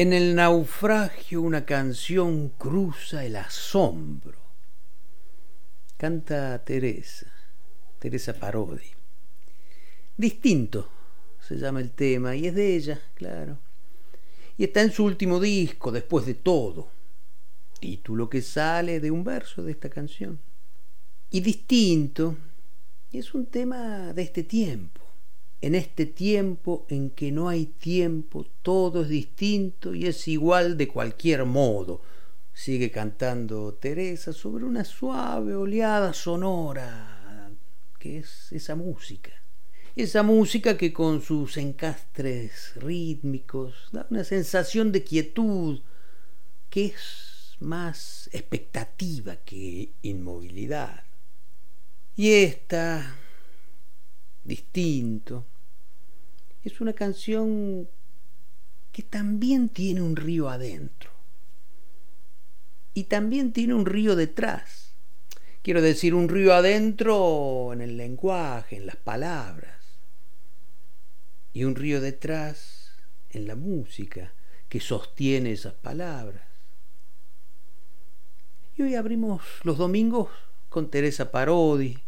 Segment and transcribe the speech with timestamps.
[0.00, 4.38] En el naufragio una canción cruza el asombro.
[5.98, 7.26] Canta Teresa,
[7.98, 8.88] Teresa Parodi.
[10.16, 10.88] Distinto
[11.46, 13.58] se llama el tema y es de ella, claro.
[14.56, 16.88] Y está en su último disco, después de todo.
[17.78, 20.40] Título que sale de un verso de esta canción.
[21.28, 22.38] Y distinto
[23.12, 24.99] es un tema de este tiempo
[25.60, 30.88] en este tiempo en que no hay tiempo, todo es distinto y es igual de
[30.88, 32.00] cualquier modo.
[32.52, 37.50] Sigue cantando Teresa sobre una suave oleada sonora,
[37.98, 39.32] que es esa música.
[39.96, 45.80] Esa música que con sus encastres rítmicos da una sensación de quietud,
[46.70, 51.04] que es más expectativa que inmovilidad.
[52.16, 53.16] Y esta,
[54.50, 55.46] distinto,
[56.64, 57.88] es una canción
[58.90, 61.10] que también tiene un río adentro
[62.92, 64.92] y también tiene un río detrás.
[65.62, 69.78] Quiero decir, un río adentro en el lenguaje, en las palabras,
[71.52, 72.90] y un río detrás
[73.30, 74.32] en la música
[74.68, 76.42] que sostiene esas palabras.
[78.76, 80.28] Y hoy abrimos los domingos
[80.68, 81.98] con Teresa Parodi,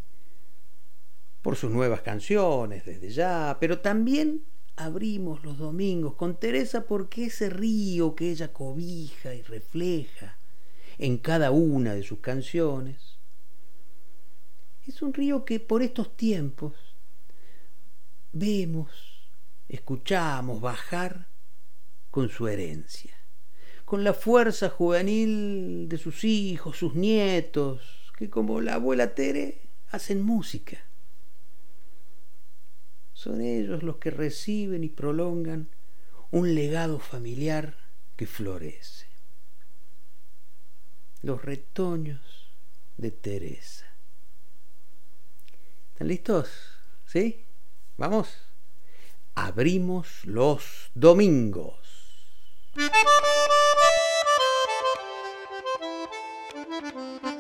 [1.43, 4.45] por sus nuevas canciones desde ya, pero también
[4.77, 10.39] abrimos los domingos con Teresa porque ese río que ella cobija y refleja
[10.99, 13.19] en cada una de sus canciones
[14.87, 16.73] es un río que por estos tiempos
[18.33, 18.91] vemos,
[19.69, 21.29] escuchamos bajar
[22.11, 23.15] con su herencia,
[23.85, 29.61] con la fuerza juvenil de sus hijos, sus nietos, que como la abuela Tere
[29.91, 30.79] hacen música
[33.13, 35.69] son ellos los que reciben y prolongan
[36.31, 37.77] un legado familiar
[38.17, 39.07] que florece.
[41.23, 42.51] Los retoños
[42.97, 43.87] de Teresa.
[45.93, 46.51] ¿Están listos?
[47.07, 47.45] ¿Sí?
[47.97, 48.29] ¿Vamos?
[49.35, 51.79] Abrimos los domingos.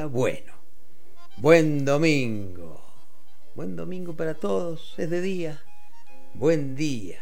[0.00, 0.54] bueno,
[1.36, 2.80] buen domingo,
[3.54, 5.62] buen domingo para todos, es de día,
[6.32, 7.18] buen día.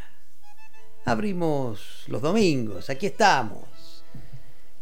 [1.04, 4.04] Abrimos los domingos, aquí estamos,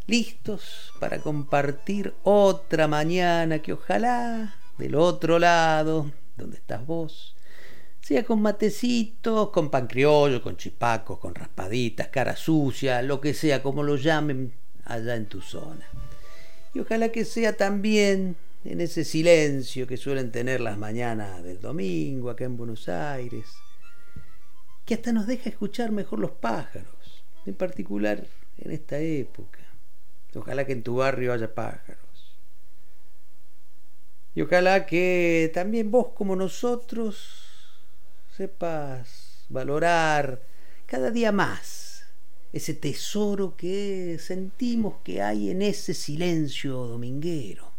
[0.07, 7.35] listos para compartir otra mañana que ojalá del otro lado, donde estás vos,
[8.03, 13.63] sea con matecitos, con pan criollo, con chipacos, con raspaditas, cara sucia, lo que sea,
[13.63, 14.53] como lo llamen
[14.85, 15.87] allá en tu zona.
[16.75, 22.31] Y ojalá que sea también en ese silencio que suelen tener las mañanas del domingo
[22.31, 23.47] acá en Buenos Aires,
[24.85, 28.27] que hasta nos deja escuchar mejor los pájaros, en particular
[28.59, 29.61] en esta época.
[30.35, 31.99] Ojalá que en tu barrio haya pájaros.
[34.35, 37.47] Y ojalá que también vos como nosotros
[38.37, 40.43] sepas valorar
[40.87, 41.88] cada día más
[42.53, 47.73] ese tesoro que sentimos que hay en ese silencio dominguero.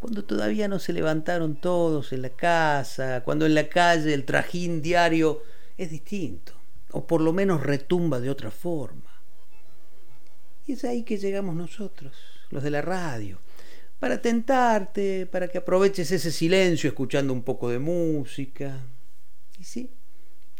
[0.00, 4.82] Cuando todavía no se levantaron todos en la casa, cuando en la calle el trajín
[4.82, 5.42] diario
[5.76, 6.52] es distinto,
[6.92, 9.20] o por lo menos retumba de otra forma.
[10.66, 12.16] Y es ahí que llegamos nosotros,
[12.50, 13.38] los de la radio,
[13.98, 18.80] para tentarte, para que aproveches ese silencio escuchando un poco de música.
[19.58, 19.90] Y sí,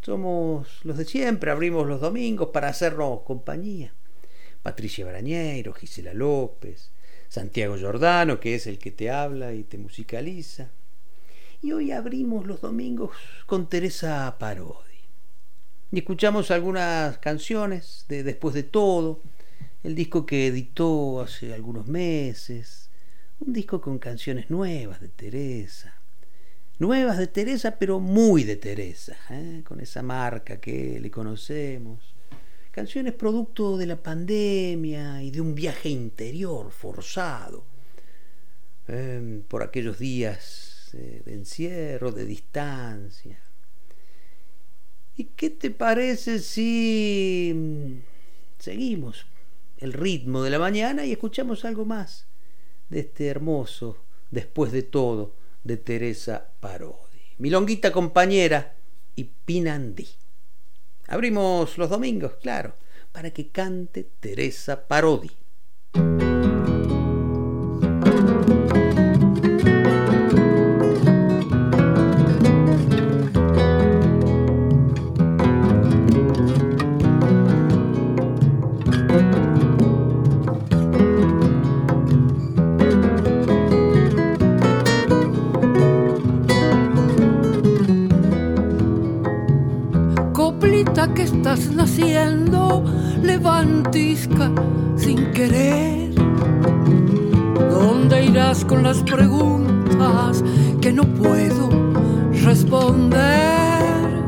[0.07, 3.93] somos los de siempre, abrimos los domingos para hacernos compañía.
[4.63, 6.93] Patricia Barañeiro, Gisela López,
[7.29, 10.71] Santiago Giordano, que es el que te habla y te musicaliza.
[11.61, 13.11] Y hoy abrimos los domingos
[13.47, 15.01] con Teresa Parodi.
[15.91, 19.23] Y escuchamos algunas canciones de Después de todo,
[19.83, 22.91] el disco que editó hace algunos meses,
[23.41, 25.96] un disco con canciones nuevas de Teresa.
[26.79, 29.63] Nuevas de Teresa, pero muy de Teresa, ¿eh?
[29.65, 32.15] con esa marca que le conocemos.
[32.71, 37.65] Canciones producto de la pandemia y de un viaje interior forzado
[38.89, 43.39] em, por aquellos días eh, de encierro, de distancia.
[45.17, 47.93] ¿Y qué te parece si mm,
[48.59, 49.27] seguimos
[49.79, 52.27] el ritmo de la mañana y escuchamos algo más?
[52.89, 53.99] de este hermoso,
[54.31, 55.33] después de todo,
[55.67, 57.35] de Teresa Parodi.
[57.39, 58.75] Milonguita compañera
[59.15, 60.09] y Pinandí.
[61.09, 62.75] Abrimos los domingos, claro,
[63.13, 65.31] para que cante Teresa Parodi.
[94.97, 96.15] Sin querer.
[97.71, 100.45] ¿Dónde irás con las preguntas
[100.83, 101.71] que no puedo
[102.45, 104.25] responder?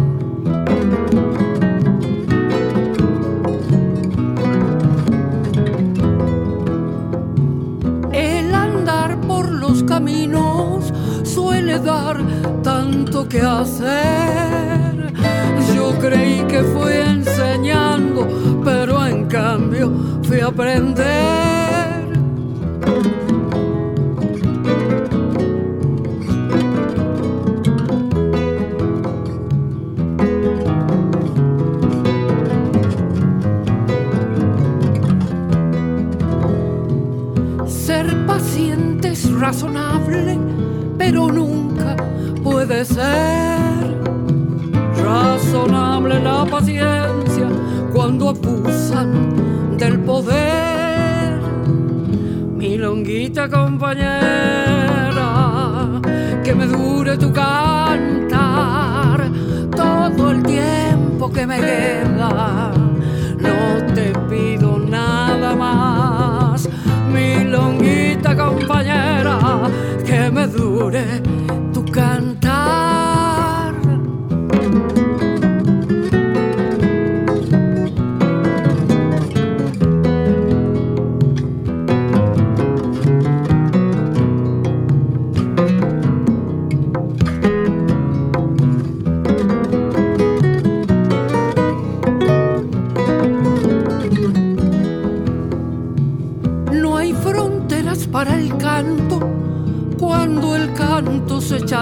[8.13, 10.93] El andar por los caminos
[11.25, 12.17] suele dar
[12.63, 14.09] tanto que hacer
[15.99, 17.18] creí que pero en
[19.29, 19.93] cambio
[20.23, 20.97] fui a aprender.
[37.67, 40.39] Ser paciente es razonable,
[40.97, 41.97] pero nunca
[42.43, 43.09] puede ser
[45.03, 47.58] razonable la paciencia
[47.93, 51.41] cuando abusan del poder.
[52.57, 55.21] Mi longuita compañera,
[56.45, 59.31] que me dure tu cantar
[59.77, 62.73] todo el tiempo que me queda.
[63.39, 66.69] No te pido nada más,
[67.13, 69.39] mi longuita compañera,
[70.05, 71.23] que me dure
[71.73, 72.88] tu cantar.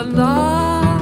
[0.05, 0.93] No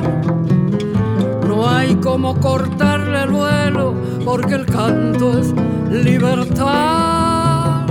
[1.69, 3.93] hay como cortarle el vuelo
[4.25, 5.53] porque el canto es
[5.91, 7.87] libertad.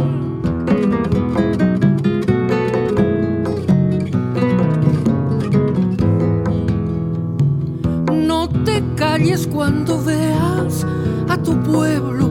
[8.14, 10.86] No te calles cuando veas
[11.28, 12.30] a tu pueblo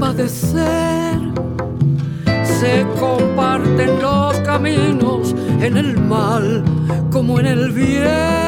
[0.00, 1.18] padecer.
[2.42, 6.62] Se comparten los caminos en el mal
[7.10, 8.47] como en el bien.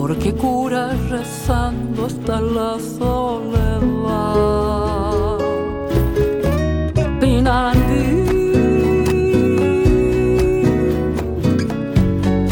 [0.00, 3.90] Porque cura rezando hasta la soledad.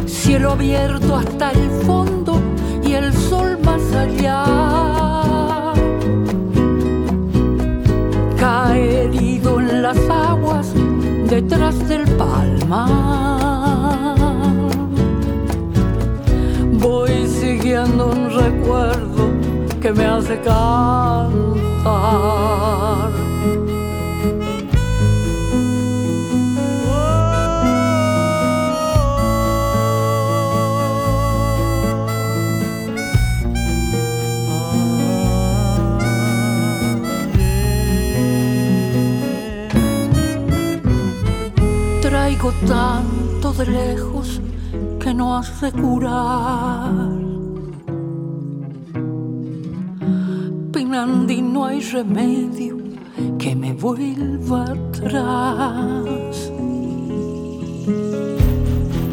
[0.06, 2.38] Cielo abierto hasta el fondo
[2.84, 4.44] y el sol más allá.
[8.38, 10.74] Cae herido en las aguas
[11.30, 13.37] detrás del palo
[17.84, 19.30] un recuerdo
[19.80, 21.28] que me hace cantar.
[42.02, 44.40] Traigo tanto de lejos
[44.98, 47.07] que no hace curar.
[50.98, 52.76] Pinandi no hay remedio
[53.38, 56.50] que me vuelva atrás.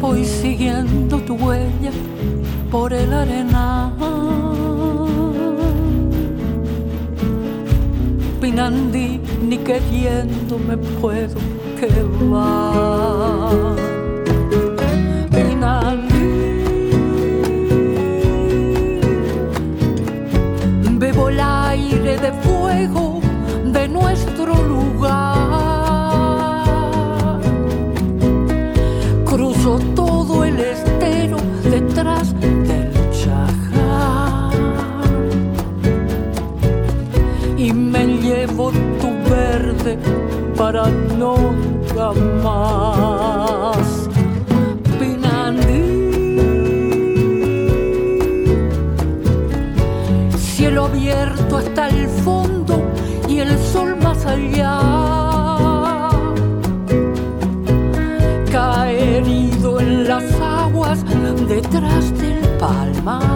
[0.00, 1.92] Voy siguiendo tu huella
[2.72, 3.92] por el arenal.
[8.40, 11.38] Pinandi ni queriendo me puedo
[11.78, 13.06] quemar.
[40.56, 44.08] Para nunca más.
[44.98, 45.82] Pinandí.
[50.38, 52.82] Cielo abierto hasta el fondo
[53.28, 54.80] y el sol más allá.
[58.50, 61.04] Cae herido en las aguas
[61.48, 63.26] detrás del palmar.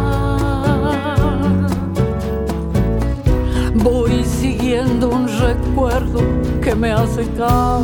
[3.74, 6.39] Voy siguiendo un recuerdo
[6.70, 7.82] que me hace cantar.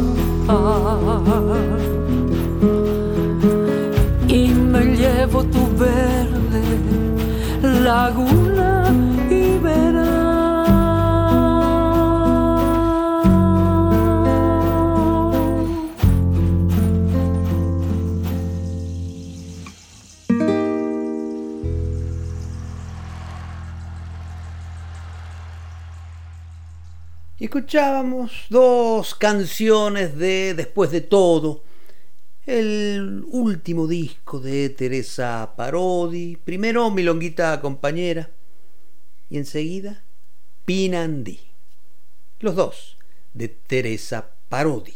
[4.29, 6.63] Y me llevo tu verde
[7.63, 8.56] laguna
[27.57, 31.63] escuchábamos dos canciones de Después de todo,
[32.45, 38.29] el último disco de Teresa Parodi, primero Milonguita Compañera
[39.31, 40.03] y enseguida
[40.67, 41.41] Pinandí.
[42.41, 42.99] Los dos
[43.33, 44.93] de Teresa Parodi.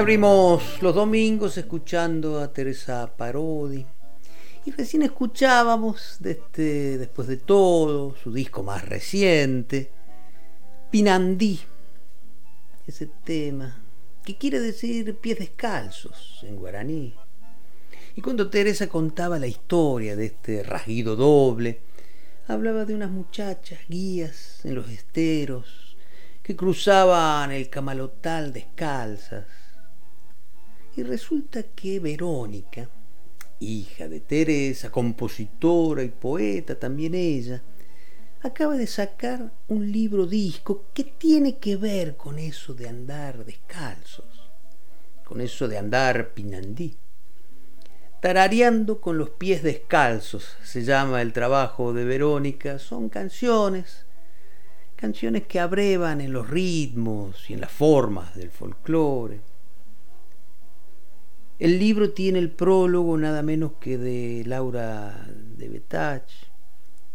[0.00, 3.84] Abrimos los domingos escuchando a Teresa Parodi.
[4.64, 9.90] Y recién escuchábamos este, después de todo, su disco más reciente,
[10.90, 11.60] Pinandí,
[12.86, 13.82] ese tema,
[14.24, 17.14] que quiere decir pies descalzos en guaraní.
[18.16, 21.82] Y cuando Teresa contaba la historia de este rasguido doble,
[22.48, 25.98] hablaba de unas muchachas guías en los esteros
[26.42, 29.59] que cruzaban el camalotal descalzas.
[30.96, 32.88] Y resulta que Verónica,
[33.60, 37.62] hija de Teresa, compositora y poeta también ella,
[38.42, 44.50] acaba de sacar un libro disco que tiene que ver con eso de andar descalzos,
[45.24, 46.96] con eso de andar pinandí.
[48.20, 52.78] Tarareando con los pies descalzos se llama el trabajo de Verónica.
[52.78, 54.04] Son canciones,
[54.94, 59.40] canciones que abrevan en los ritmos y en las formas del folclore.
[61.60, 66.26] El libro tiene el prólogo nada menos que de Laura de Betach.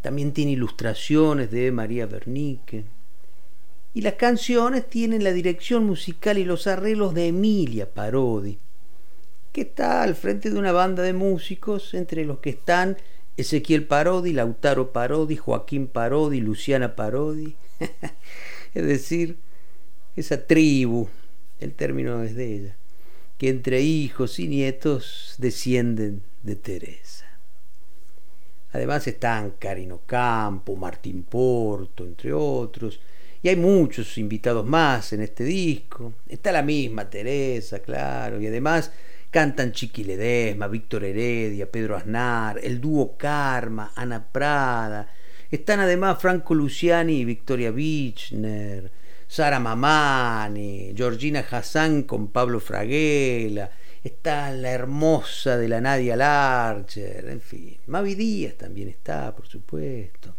[0.03, 2.85] También tiene ilustraciones de María Bernique.
[3.95, 8.59] Y las canciones tienen la dirección musical y los arreglos de Emilia Parodi,
[9.51, 12.97] que está al frente de una banda de músicos, entre los que están
[13.37, 17.55] Ezequiel Parodi, Lautaro Parodi, Joaquín Parodi, Luciana Parodi.
[18.75, 19.39] es decir,
[20.15, 21.07] esa tribu,
[21.59, 22.75] el término es de ella
[23.37, 27.25] que entre hijos y nietos descienden de Teresa.
[28.71, 32.99] Además están Carino Campo, Martín Porto, entre otros,
[33.41, 36.13] y hay muchos invitados más en este disco.
[36.27, 38.91] Está la misma Teresa, claro, y además
[39.29, 45.09] Cantan Chiqui Ledesma, Víctor Heredia, Pedro Aznar, el dúo Karma, Ana Prada.
[45.51, 48.91] Están además Franco Luciani y Victoria Bichner,
[49.35, 53.69] Sara Mamani, Georgina Hassan con Pablo Fraguela.
[54.01, 57.77] Está la hermosa de la Nadia Larcher, en fin.
[57.87, 60.33] Mavi Díaz también está, por supuesto.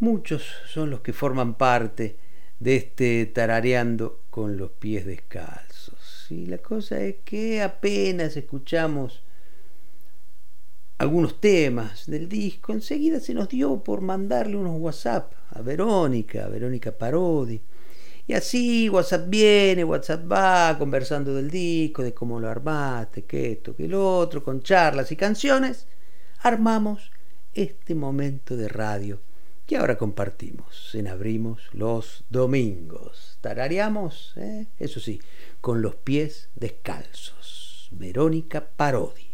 [0.00, 2.16] Muchos son los que forman parte
[2.58, 6.26] de este tarareando con los pies descalzos.
[6.30, 9.22] Y la cosa es que apenas escuchamos
[10.98, 16.48] algunos temas del disco, enseguida se nos dio por mandarle unos WhatsApp a Verónica, a
[16.48, 17.62] Verónica Parodi.
[18.26, 23.76] Y así WhatsApp viene, WhatsApp va, conversando del disco, de cómo lo armaste, que esto,
[23.76, 25.86] que lo otro, con charlas y canciones,
[26.40, 27.12] armamos
[27.54, 29.20] este momento de radio
[29.66, 33.38] que ahora compartimos en Abrimos los Domingos.
[33.40, 34.68] Tarareamos, ¿eh?
[34.78, 35.20] eso sí,
[35.60, 37.88] con los pies descalzos.
[37.90, 39.26] Verónica Parodi.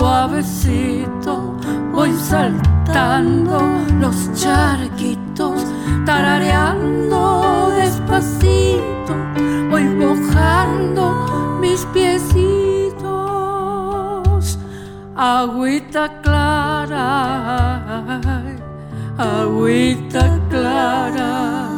[0.00, 1.54] suavecito
[1.92, 3.60] voy saltando
[4.00, 5.62] los charquitos,
[6.06, 9.14] tarareando despacito,
[9.70, 13.04] voy mojando mis piecitos,
[15.14, 17.06] agüita clara,
[19.18, 21.68] agüita clara,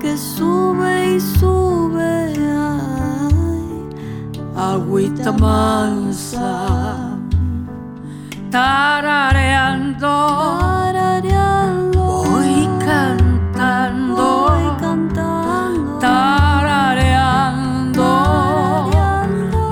[0.00, 2.32] que sube y sube,
[4.56, 7.09] agüita mansa
[8.50, 10.08] tarareando,
[10.92, 12.24] tarareando.
[12.24, 18.02] Voy cantando, voy cantando, tarareando,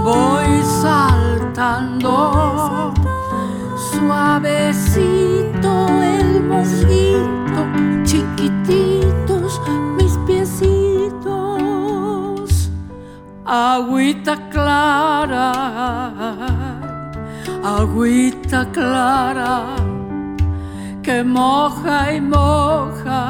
[0.05, 5.71] voy, saltando, voy saltando, suavecito
[6.03, 7.61] el mosquito,
[8.05, 9.61] chiquititos
[9.97, 11.51] mis piecitos,
[13.45, 15.53] agüita clara
[17.77, 19.77] agüita clara
[21.03, 23.21] que moja y moja,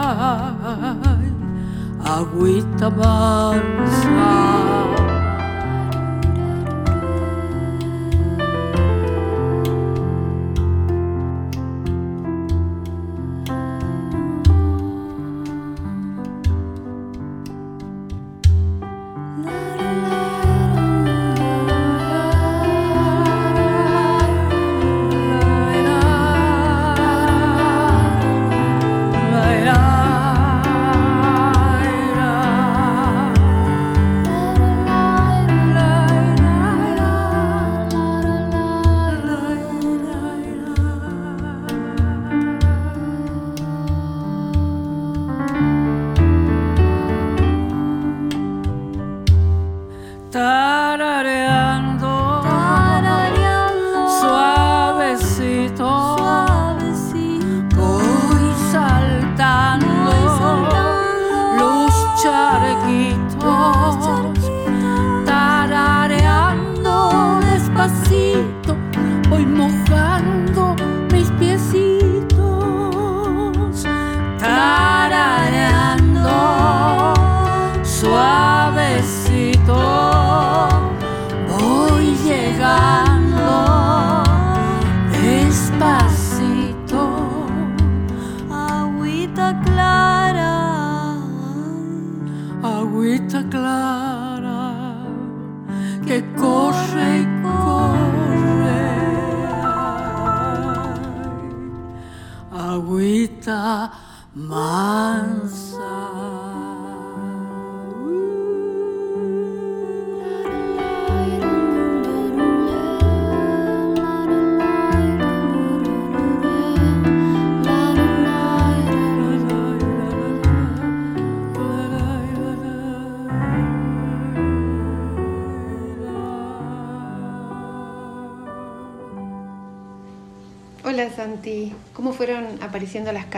[2.05, 4.98] agüita mansa.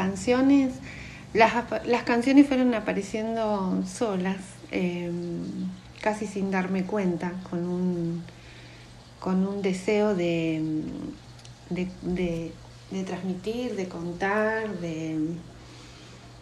[0.01, 0.73] Canciones?
[1.35, 1.53] Las,
[1.87, 4.39] las canciones fueron apareciendo solas,
[4.71, 5.69] em,
[6.01, 8.23] casi sin darme cuenta, con un,
[9.21, 10.83] con un deseo de,
[11.69, 15.19] de, transmitir, de contar, de,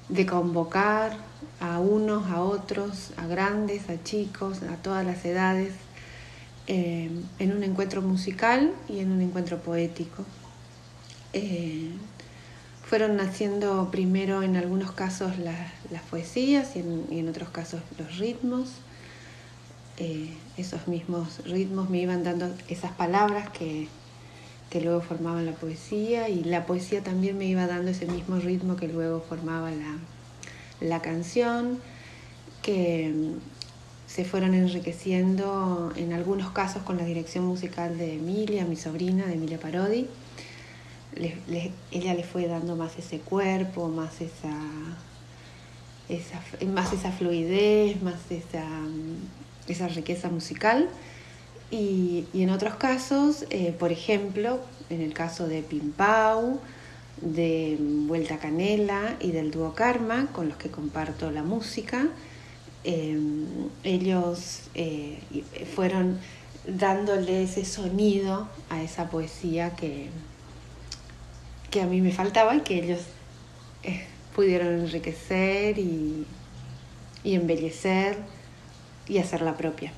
[0.08, 1.16] de convocar
[1.60, 5.72] a unos, a otros, a grandes, a chicos, a todas las edades,
[6.68, 10.24] em, en un encuentro musical y en un encuentro poético.
[11.32, 11.90] Eh,
[12.88, 18.70] fueron naciendo primero en algunos casos las, poesías y en, otros casos los ritmos.
[19.98, 23.88] Eh, esos mismos ritmos me iban dando esas palabras que,
[24.80, 28.88] luego formaban la poesía y la poesía también me iba dando ese mismo ritmo que
[28.88, 29.98] luego formaba la,
[30.80, 31.80] la canción,
[32.62, 33.12] que
[34.06, 39.34] se fueron enriqueciendo en algunos casos con la dirección musical de Emilia, mi sobrina, de
[39.34, 40.08] Emilia Parodi
[41.16, 44.54] ella le fue dando más ese cuerpo, más esa,
[46.66, 48.66] más esa fluidez, más esa,
[49.66, 50.88] esa riqueza musical.
[51.70, 56.60] Y, en otros casos, eh, por ejemplo, en el caso de Pimpau,
[57.20, 62.06] de Vuelta Canela y del dúo Karma, con los que comparto la música,
[62.84, 63.18] eh,
[63.82, 65.18] ellos eh,
[65.74, 66.18] fueron
[66.66, 70.08] dándole ese sonido a esa poesía que,
[71.70, 73.00] que a mí me faltaba y que ellos
[73.82, 74.04] eh,
[74.34, 76.26] pudieron enriquecer y,
[77.24, 78.16] y embellecer
[79.06, 79.92] y hacer la propia.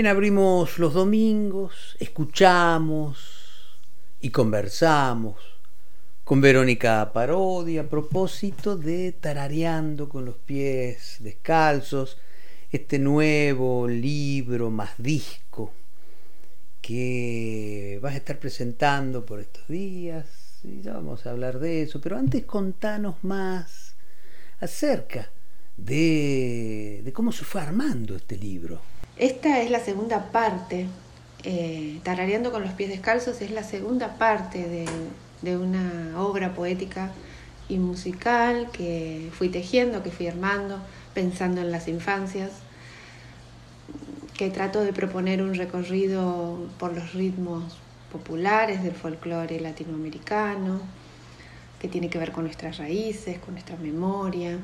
[0.00, 3.18] Bien, abrimos los domingos, escuchamos
[4.18, 5.36] y conversamos
[6.24, 12.16] con Verónica Parodi a propósito de Tarareando con los pies descalzos,
[12.72, 15.74] este nuevo libro más disco
[16.80, 20.24] que vas a estar presentando por estos días
[20.64, 23.96] y ya vamos a hablar de eso, pero antes contanos más
[24.60, 25.28] acerca
[25.84, 28.80] de, de cómo se fue armando este libro.
[29.16, 30.86] Esta es la segunda parte,
[31.42, 34.86] eh, Tarareando con los pies descalzos es la segunda parte
[35.42, 37.10] de, una obra poética
[37.66, 40.78] y musical que fui tejiendo, que fui armando,
[41.14, 42.50] pensando en las infancias,
[44.36, 47.78] que trato de proponer un recorrido por los ritmos
[48.12, 50.80] populares del folclore latinoamericano,
[51.78, 54.58] que tiene que ver con nuestras raíces, con nuestra memoria,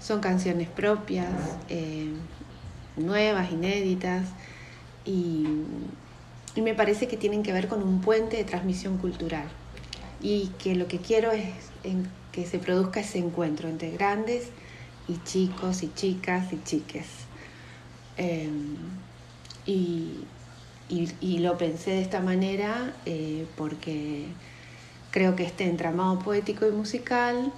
[0.00, 1.32] son canciones propias,
[1.68, 2.12] eh,
[2.96, 4.26] nuevas, inéditas,
[5.04, 5.46] y,
[6.56, 9.46] me parece que tienen que ver con un puente de transmisión cultural.
[10.22, 11.44] Y que lo que quiero es
[12.32, 14.48] que se produzca ese encuentro entre grandes
[15.06, 17.06] y chicos y chicas y chiques.
[18.16, 18.76] Em,
[19.66, 20.24] y,
[21.38, 24.26] lo pensé de esta manera eh, porque
[25.10, 27.52] creo que este entramado poético y musical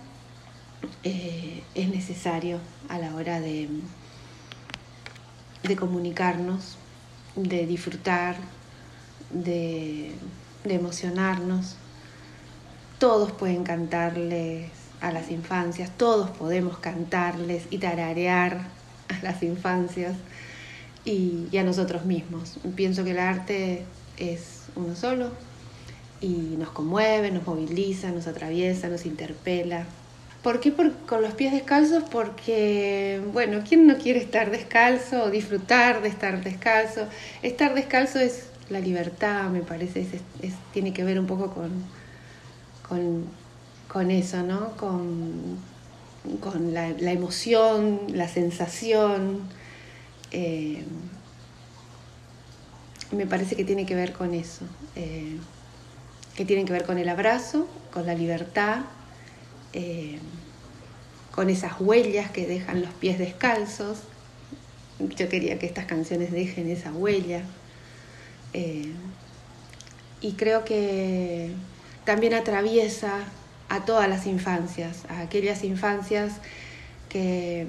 [1.02, 3.68] eh, es necesario a la hora de,
[5.62, 6.76] de comunicarnos,
[7.36, 8.36] de disfrutar,
[9.30, 10.12] de,
[10.64, 11.76] de emocionarnos.
[12.98, 18.66] Todos pueden cantarles a las infancias, todos podemos cantarles y tararear
[19.08, 20.14] a las infancias
[21.04, 22.58] y, a nosotros mismos.
[22.76, 23.84] Pienso que el arte
[24.16, 25.30] es uno solo
[26.20, 29.86] y nos conmueve, nos moviliza, nos atraviesa, nos interpela.
[30.48, 32.04] ¿Por qué con los pies descalzos?
[32.04, 37.06] Porque, bueno, ¿quién no quiere estar descalzo o disfrutar de estar descalzo?
[37.42, 40.06] Estar descalzo es la libertad, me parece,
[40.72, 41.70] tiene que ver un poco con,
[42.88, 43.26] con
[43.88, 44.76] con eso, ¿no?
[44.76, 45.58] Con,
[46.40, 49.40] con la, emoción, la sensación.
[50.30, 50.84] Eh,
[53.10, 55.38] me parece que tiene que ver con eso, eh,
[56.36, 58.82] que tiene que ver con el abrazo, con la libertad,
[59.72, 60.18] eh,
[61.38, 63.98] con esas huellas que dejan los pies descalzos.
[64.98, 67.44] Yo quería que estas canciones dejen esa huella.
[70.20, 71.52] y creo que
[72.04, 73.20] también atraviesa
[73.68, 76.32] a todas las infancias, a aquellas infancias
[77.08, 77.68] que,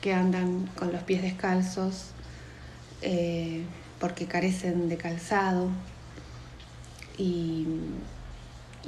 [0.00, 2.12] que andan con los pies descalzos
[3.02, 3.62] eh,
[4.00, 5.68] porque carecen de calzado
[7.18, 7.66] y,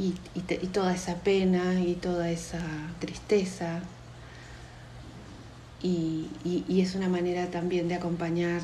[0.01, 0.41] y,
[0.73, 2.61] toda esa pena y toda esa
[2.99, 3.81] tristeza.
[5.83, 6.29] Y,
[6.69, 8.63] es una manera también de acompañar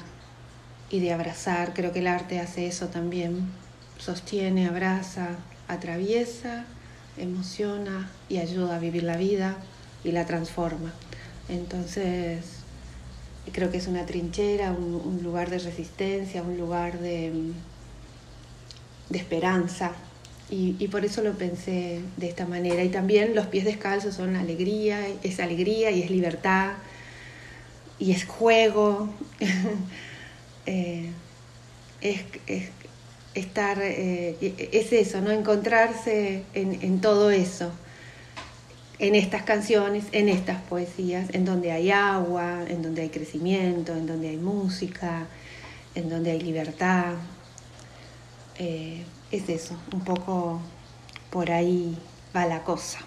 [0.90, 1.74] y de abrazar.
[1.74, 3.48] Creo que el arte hace eso también.
[3.98, 5.36] Sostiene, abraza,
[5.68, 6.66] atraviesa
[7.16, 9.56] emociona y ayuda a vivir la vida
[10.04, 10.92] y la transforma.
[11.48, 12.44] Entonces,
[13.52, 17.52] creo que es una trinchera, un, lugar de resistencia, un lugar de,
[19.08, 19.92] de esperanza.
[20.48, 22.84] Y, por eso lo pensé de esta manera.
[22.84, 26.74] Y también los pies descalzos son alegría, es alegría y es libertad
[27.98, 29.08] y es juego.
[30.68, 31.12] Eh,
[32.00, 32.24] es,
[33.34, 34.36] estar, eh,
[34.72, 35.30] es eso, ¿no?
[35.30, 37.70] Encontrarse en, todo eso,
[38.98, 44.08] en estas canciones, en estas poesías, en donde hay agua, en donde hay crecimiento, en
[44.08, 45.28] donde hay música,
[45.94, 47.14] en donde hay libertad.
[48.58, 49.04] Eh,
[49.36, 50.60] es eso, un poco
[51.30, 51.98] por ahí
[52.34, 52.98] va la cosa.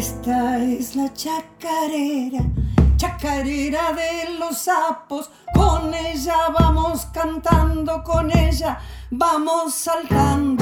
[0.00, 2.42] Esta es la chacarera,
[2.96, 5.28] chacarera de los sapos.
[5.52, 8.78] Con ella vamos cantando, con ella
[9.10, 10.59] vamos saltando.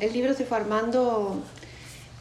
[0.00, 1.42] El libro se fue armando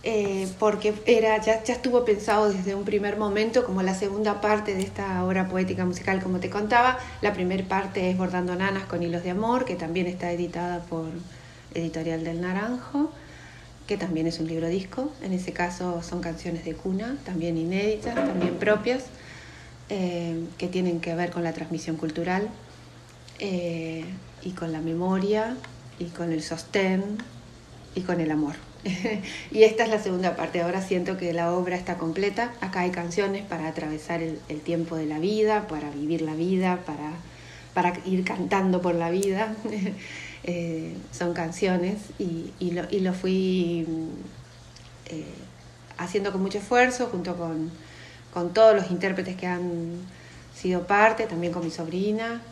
[0.08, 4.76] eh, porque era, ya, ya estuvo pensado desde un primer momento como la segunda parte
[4.76, 7.00] de esta obra poética musical, como te contaba.
[7.22, 11.08] La primera parte es Bordando Nanas con Hilos de Amor, que también está editada por
[11.74, 13.12] Editorial del Naranjo,
[13.88, 15.12] que también es un libro disco.
[15.24, 19.06] En ese caso son canciones de cuna, también inéditas, también propias,
[19.90, 22.48] eh, que tienen que ver con la transmisión cultural
[23.40, 24.06] eh,
[24.44, 25.58] y con la memoria
[26.00, 27.18] y con el sostén
[27.96, 28.56] y con el amor.
[29.52, 30.62] y esta es la segunda parte.
[30.62, 32.54] Ahora siento que la obra está completa.
[32.62, 37.12] Acá hay canciones para atravesar el, tiempo de la vida, para vivir la vida, para,
[37.74, 39.56] para ir cantando por la vida.
[40.48, 43.88] Eh, son canciones y, lo, y lo, fui
[45.08, 45.26] eh,
[45.98, 47.72] haciendo con mucho esfuerzo junto con,
[48.32, 50.02] con, todos los intérpretes que han
[50.56, 52.44] sido parte, también con mi sobrina,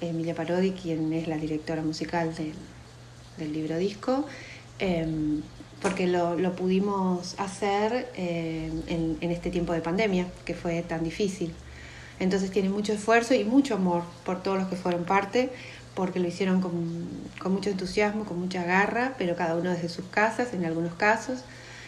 [0.00, 2.54] Emilia Parodi, quien es la directora musical del,
[3.38, 4.26] del libro disco.
[4.78, 5.42] Em,
[5.80, 11.04] porque lo, lo pudimos hacer eh, en, en, este tiempo de pandemia, que fue tan
[11.04, 11.52] difícil.
[12.18, 15.50] Entonces tiene mucho esfuerzo y mucho amor por todos los que fueron parte,
[15.94, 17.06] porque lo hicieron con,
[17.38, 21.40] con mucho entusiasmo, con mucha garra, pero cada uno desde sus casas en algunos casos,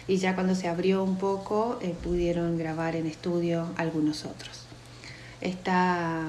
[0.09, 4.67] y ya cuando se abrió un poco eh, pudieron grabar en estudio algunos otros.
[5.41, 6.23] Está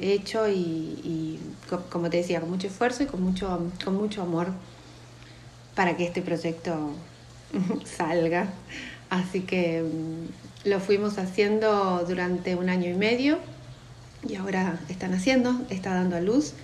[0.00, 1.38] hecho y,
[1.90, 4.48] como te decía, con mucho esfuerzo y con mucho, con mucho amor
[5.74, 6.92] para que este proyecto
[7.84, 8.48] salga.
[9.10, 13.38] Así que mm, lo fuimos haciendo durante un año y medio
[14.28, 16.54] y ahora están haciendo, está dando a luz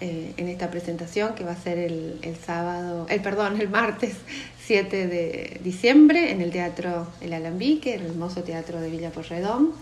[0.00, 4.16] eh, en esta presentación que va a ser el, el, sábado, el perdón, el martes
[4.66, 9.72] 7 de diciembre en el Teatro El Alambique, el hermoso teatro de Villa Porredón,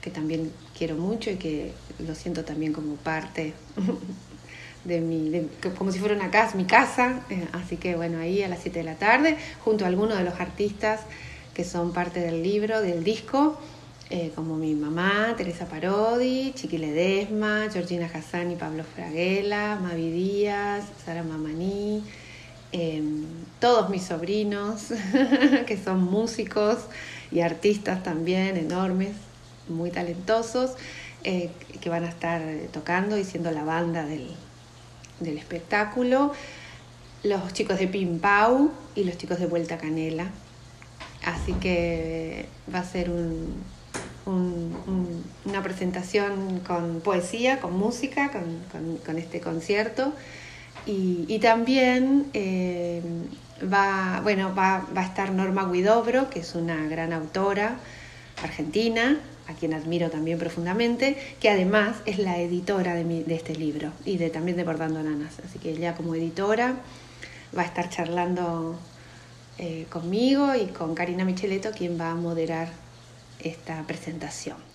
[0.00, 0.52] que también
[0.82, 1.70] quiero mucho y que
[2.04, 3.54] lo siento también como parte
[4.84, 7.20] de mi, como si fuera una casa, mi casa.
[7.30, 10.24] Eh, así que bueno, ahí a las 7 de la tarde, junto a algunos de
[10.24, 11.02] los artistas
[11.54, 13.60] que son parte del libro, del disco,
[14.10, 20.82] eh, como mi mamá, Teresa Parodi, Chiqui Ledesma, Georgina Hassan y Pablo Fraguela, Mavi Díaz,
[21.04, 22.02] Sara Mamaní,
[22.72, 23.24] em,
[23.60, 24.88] todos mis sobrinos,
[25.68, 26.78] que son músicos
[27.30, 29.12] y artistas también enormes,
[29.68, 30.72] muy talentosos,
[31.24, 31.50] eh,
[31.80, 32.42] que van a estar
[32.72, 34.28] tocando y siendo la banda del,
[35.20, 36.32] del espectáculo,
[37.22, 40.26] los chicos de Pim Pau y los chicos de Vuelta Canela.
[41.24, 43.54] Así que va a ser un,
[44.26, 50.12] un, una presentación con poesía, con música, con, con, con este concierto.
[50.84, 53.02] Y, y también eh,
[53.72, 57.76] va, bueno, va, va, a estar Norma Guidobro, que es una gran autora
[58.42, 64.16] argentina, a quien admiro también profundamente, que además es la editora de, este libro y
[64.16, 65.34] de, también de Bordando Nanas.
[65.44, 66.76] Así que ella como editora
[67.56, 68.78] va a estar charlando
[69.58, 72.68] eh, conmigo y con Karina Micheleto, quien va a moderar
[73.40, 74.71] esta presentación.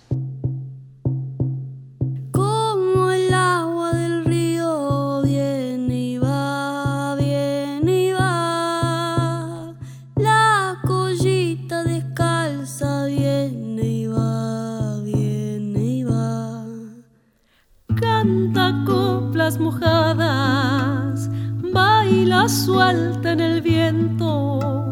[19.56, 21.30] Mojadas,
[21.72, 24.84] baila suelta en el viento,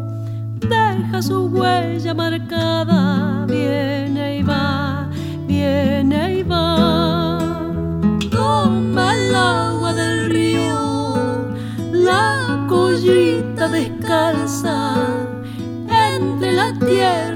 [0.59, 5.07] deja su huella marcada, viene y va,
[5.45, 7.37] viene y va.
[8.31, 11.53] Toma el agua del río,
[11.91, 14.95] la collita descalza,
[15.87, 17.26] entre la tierra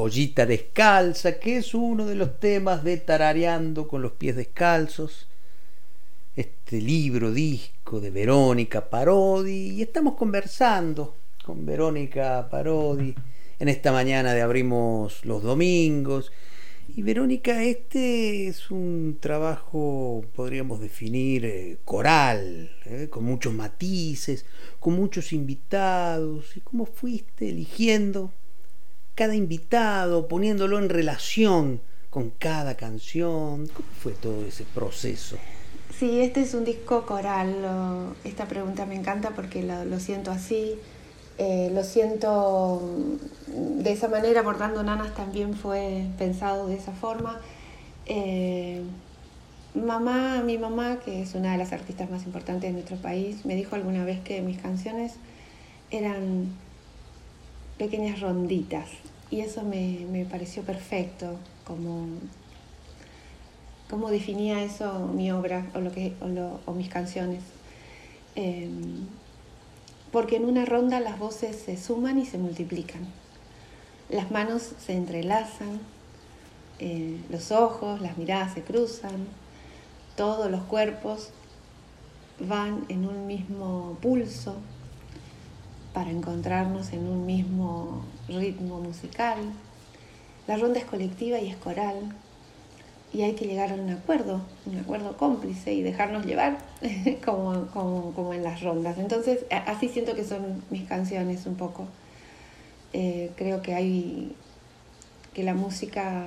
[0.00, 5.26] collita descalza, que es uno de los temas de Tarareando con los pies descalzos,
[6.34, 13.14] este libro, disco de Verónica Parodi, y estamos conversando con Verónica Parodi
[13.58, 16.32] en esta mañana de Abrimos los Domingos,
[16.96, 24.46] y Verónica, este es un trabajo, podríamos definir, eh, coral, eh, con muchos matices,
[24.80, 26.56] con muchos invitados.
[26.56, 28.32] ¿Y cómo fuiste eligiendo
[29.20, 33.66] cada invitado, poniéndolo en relación con cada canción?
[33.66, 35.36] ¿Cómo fue todo ese proceso?
[35.94, 37.54] Sí, este es un disco coral.
[38.24, 40.78] esta pregunta me encanta porque lo siento así.
[41.36, 42.80] Eh, lo siento
[43.48, 47.42] de esa manera, Bordando Nanas también fue pensado de esa forma.
[48.06, 48.80] Eh,
[49.74, 53.54] mamá, mi mamá, que es una de las artistas más importantes de nuestro país, me
[53.54, 55.16] dijo alguna vez que mis canciones
[55.90, 56.46] eran
[57.76, 58.88] pequeñas ronditas
[59.30, 62.06] y eso me, pareció perfecto, como,
[63.88, 66.14] como definía eso mi obra o, lo que,
[66.66, 67.42] o, mis canciones.
[68.34, 68.68] Eh,
[70.10, 73.06] porque en una ronda las voces se suman y se multiplican.
[74.08, 75.80] Las manos se entrelazan,
[76.80, 79.28] eh, los ojos, las miradas se cruzan,
[80.16, 81.30] todos los cuerpos
[82.40, 84.56] van en un mismo pulso
[85.92, 89.38] para encontrarnos en un mismo ritmo musical.
[90.46, 92.14] La ronda es colectiva y es coral,
[93.12, 96.58] y hay que llegar a un acuerdo, un acuerdo cómplice y dejarnos llevar
[97.24, 97.66] como,
[98.14, 98.98] como, en las rondas.
[98.98, 101.88] Entonces, así siento que son mis canciones un poco.
[102.92, 104.34] Eh, creo que hay
[105.34, 106.24] que la música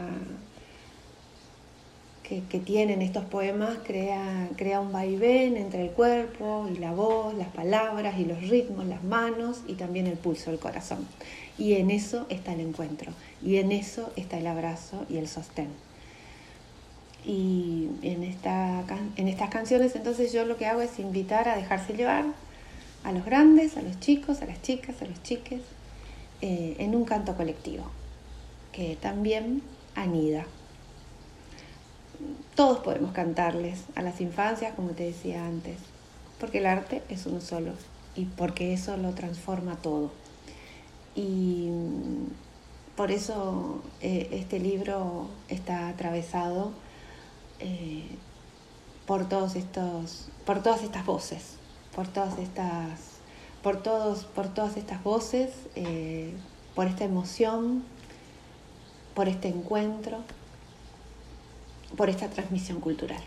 [2.24, 7.34] que, que, tienen estos poemas crea, crea un vaivén entre el cuerpo y la voz,
[7.36, 11.06] las palabras y los ritmos, las manos y también el pulso, el corazón.
[11.58, 15.70] Y en eso está el encuentro, y en eso está el abrazo y el sostén
[17.26, 18.84] y en, esta,
[19.16, 22.26] en estas canciones entonces yo lo que hago es invitar a dejarse llevar
[23.04, 25.62] a los grandes, a los chicos, a las chicas, a los chiques,
[26.42, 27.86] eh, en un canto colectivo,
[28.72, 29.62] que también
[29.96, 30.46] anida.
[32.56, 35.78] Todos podemos cantarles a las infancias, como te decía antes,
[36.40, 37.74] porque el arte es uno solo
[38.16, 40.12] y porque eso lo transforma todo.
[41.16, 41.70] Y
[42.96, 46.72] por eso eh, este libro está atravesado
[47.60, 48.06] eh,
[49.06, 51.56] por todos estos, por todas estas voces,
[51.96, 53.00] por todas estas,
[53.62, 56.34] por todos, por todas estas voces, eh,
[56.76, 57.84] por esta emoción,
[59.14, 60.20] por este encuentro,
[61.96, 63.22] por esta transmisión cultural.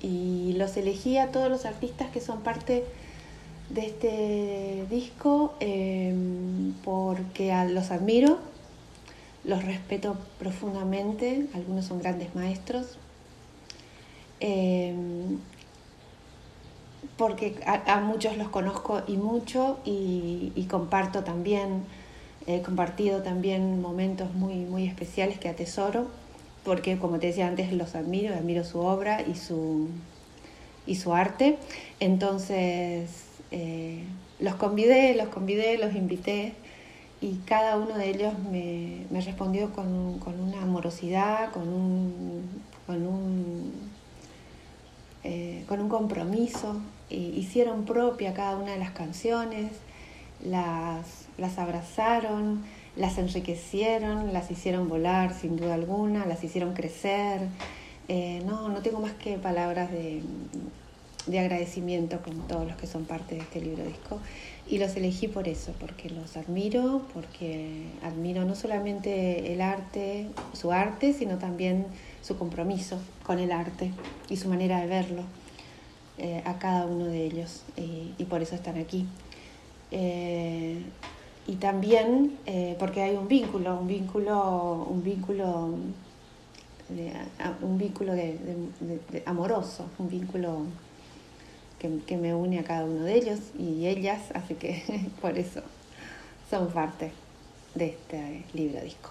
[0.00, 2.84] Y los elegí a todos los artistas que son parte
[3.74, 6.14] de este disco eh,
[6.84, 8.38] porque los admiro,
[9.44, 12.98] los respeto profundamente, algunos son grandes maestros,
[14.44, 15.38] Em,
[17.16, 21.84] porque a, muchos los conozco y mucho y, comparto también,
[22.48, 26.08] he compartido también momentos muy, muy especiales que atesoro,
[26.64, 29.86] porque como te decía antes, los admiro, admiro su obra y su,
[30.88, 31.58] y su arte.
[32.00, 33.10] Entonces,
[33.52, 34.02] eh,
[34.40, 36.54] los convidé, los convidé, los invité
[37.20, 42.50] y cada uno de ellos me, respondió con, una amorosidad, con un,
[45.22, 49.70] eh, compromiso, hicieron propia cada una de las canciones,
[50.44, 52.62] las, las abrazaron,
[52.96, 57.48] las enriquecieron, las hicieron volar sin duda alguna, las hicieron crecer.
[58.08, 60.22] Eh, no, no tengo más que palabras de,
[61.26, 64.18] de agradecimiento con todos los que son parte de este libro disco
[64.68, 70.72] y los elegí por eso, porque los admiro, porque admiro no solamente el arte, su
[70.72, 71.86] arte, sino también
[72.22, 73.90] su compromiso con el arte
[74.28, 75.22] y su manera de verlo
[76.18, 79.06] eh, a cada uno de ellos y, por eso están aquí.
[79.90, 80.82] Eh,
[81.46, 85.74] y también eh, porque hay un vínculo, un vínculo, un vínculo,
[87.62, 90.66] un vínculo de, amoroso, un vínculo
[92.06, 94.82] que, me une a cada uno de ellos y ellas, así que
[95.20, 95.62] por eso
[96.48, 97.12] son parte
[97.74, 99.10] de este libro disco.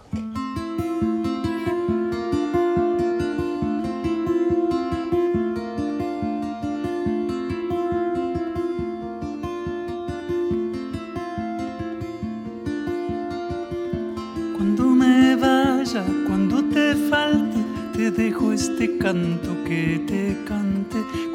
[18.11, 20.38] dejo este canto que te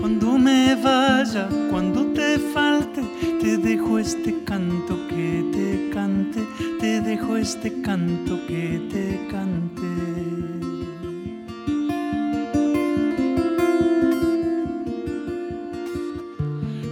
[0.01, 3.03] Cuando me vaya, cuando te falte,
[3.41, 6.47] te dejo este canto que te cante,
[6.81, 9.87] te dejo este canto que te cante.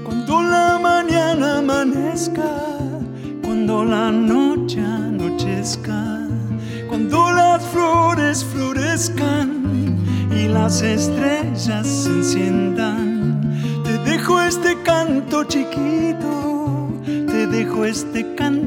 [0.05, 2.51] Cuando la mañana amanezca,
[3.43, 6.29] cuando la noche anochezca,
[6.89, 9.54] cuando las flores florezcan
[10.55, 13.41] las estrellas se enciendan.
[14.05, 18.64] Dejo este canto chiquito, te dejo este canto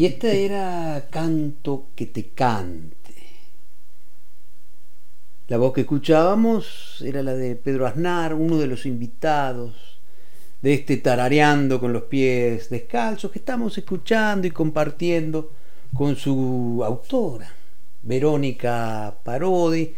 [0.00, 3.12] Y este era canto que te cante
[5.48, 10.00] la voz que escuchábamos era la de Pedro Aznar, uno de los invitados
[10.62, 15.52] de este tarareando con los pies descalzos que estamos escuchando y compartiendo
[15.92, 17.52] con su autora,
[18.02, 19.94] Verónica Parodi.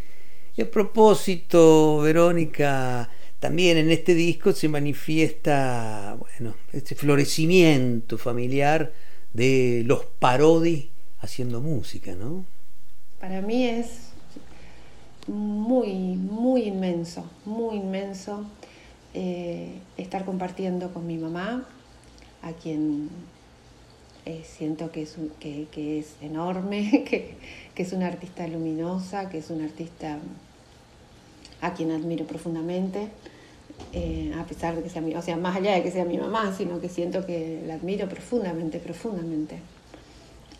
[0.57, 8.91] Y a propósito, Verónica, también en este disco se manifiesta, bueno, este florecimiento familiar
[9.33, 12.45] de los Parodi haciendo música, ¿no?
[13.19, 14.09] Para mí es
[15.27, 18.45] muy, muy inmenso, muy inmenso
[19.13, 21.67] eh, estar compartiendo con mi mamá,
[22.41, 23.09] a quien
[24.25, 27.37] eh, siento que es, que, es enorme, que,
[27.75, 30.19] es una artista luminosa, que es una artista
[31.61, 33.09] a quien admiro profundamente,
[33.91, 36.17] eh, a pesar de que sea mi, o sea, más allá de que sea mi
[36.17, 39.57] mamá, sino que siento que la admiro profundamente, profundamente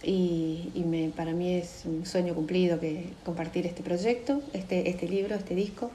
[0.03, 5.35] y, me, para mí es un sueño cumplido que compartir este proyecto, este, este libro,
[5.35, 5.91] este disco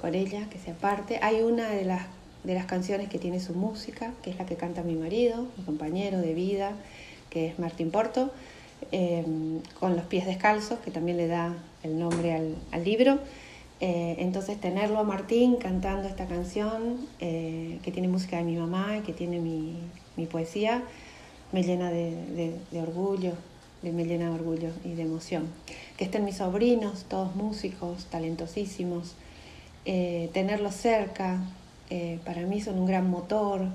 [0.00, 1.18] con ella, que sea parte.
[1.22, 2.06] Hay una de las,
[2.44, 5.64] de las canciones que tiene su música, que es la que canta mi marido, mi
[5.64, 6.72] compañero de vida,
[7.30, 8.30] que es Martín Porto,
[8.92, 13.18] em, con los pies descalzos, que también le da el nombre al, al libro.
[13.80, 18.96] Eh, entonces tenerlo a Martín cantando esta canción, eh, que tiene música de mi mamá
[18.98, 19.76] y que tiene mi,
[20.30, 20.82] poesía,
[21.52, 23.32] me llena de, orgullo,
[23.82, 25.48] me llena de orgullo y de emoción.
[25.98, 29.14] Que estén mis sobrinos, todos músicos, talentosísimos,
[29.84, 31.40] eh, tenerlos cerca,
[32.24, 33.66] para mí son un gran motor,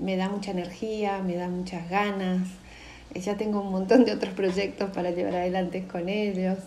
[0.00, 2.48] me da mucha energía, me da muchas ganas.
[3.14, 6.58] ya tengo un montón de otros proyectos para llevar adelante con ellos.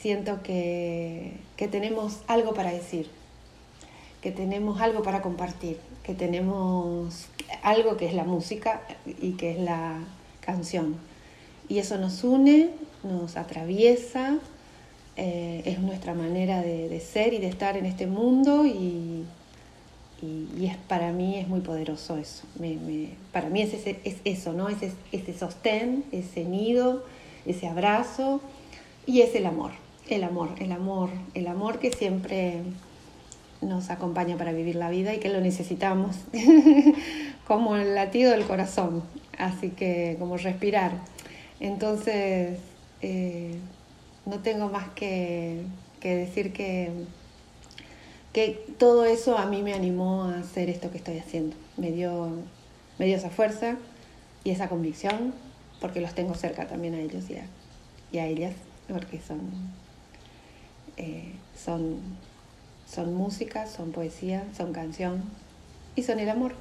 [0.00, 1.38] Siento que
[1.70, 3.08] tenemos algo para decir,
[4.20, 7.26] que tenemos algo para compartir que tenemos
[7.62, 8.82] algo que es la música
[9.20, 9.98] y que es la
[10.40, 10.96] canción.
[11.68, 12.70] Y eso nos une,
[13.04, 14.38] nos atraviesa,
[15.16, 19.24] eh, es nuestra manera de, ser y de estar en este mundo y,
[20.22, 22.44] y, es, para mí es muy poderoso eso.
[23.32, 24.68] para mí es, es eso, ¿no?
[24.68, 27.04] Ese, ese sostén, ese nido,
[27.46, 28.40] ese abrazo
[29.06, 29.72] y es el amor,
[30.08, 32.62] el amor, el amor, el amor que siempre
[33.60, 36.16] nos acompaña para vivir la vida y que lo necesitamos
[37.46, 39.02] como el latido del corazón,
[39.38, 40.92] así que como respirar.
[41.60, 42.58] Entonces,
[43.02, 43.56] eh,
[44.24, 45.62] no tengo más que,
[46.02, 46.90] decir que,
[48.32, 51.56] que todo eso a mí me animó a hacer esto que estoy haciendo.
[51.76, 52.30] Me dio,
[52.98, 53.76] me dio esa fuerza
[54.44, 55.34] y esa convicción,
[55.80, 57.46] porque los tengo cerca también a ellos y a,
[58.12, 58.54] y a ellas,
[58.88, 59.40] porque son,
[60.96, 62.00] eh, son
[62.92, 65.22] son música, son poesía, son canción
[65.94, 66.54] y son el amor.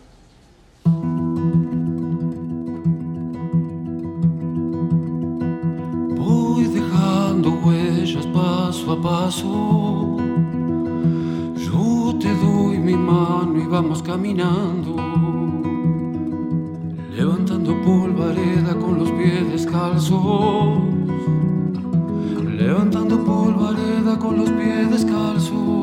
[6.15, 10.17] Voy dejando huellas paso a paso.
[11.55, 15.18] Yo te doy mi mano y vamos caminando.
[22.57, 25.79] Levantando polvareda con los pies descalzos.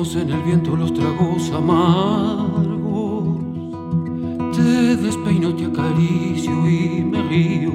[0.00, 3.38] en el viento los tragos amargos.
[4.56, 7.72] Te despeino, te acaricio y me río.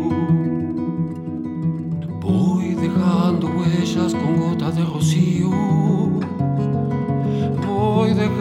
[2.19, 5.64] Voy dejando huellas con gotas de rocío.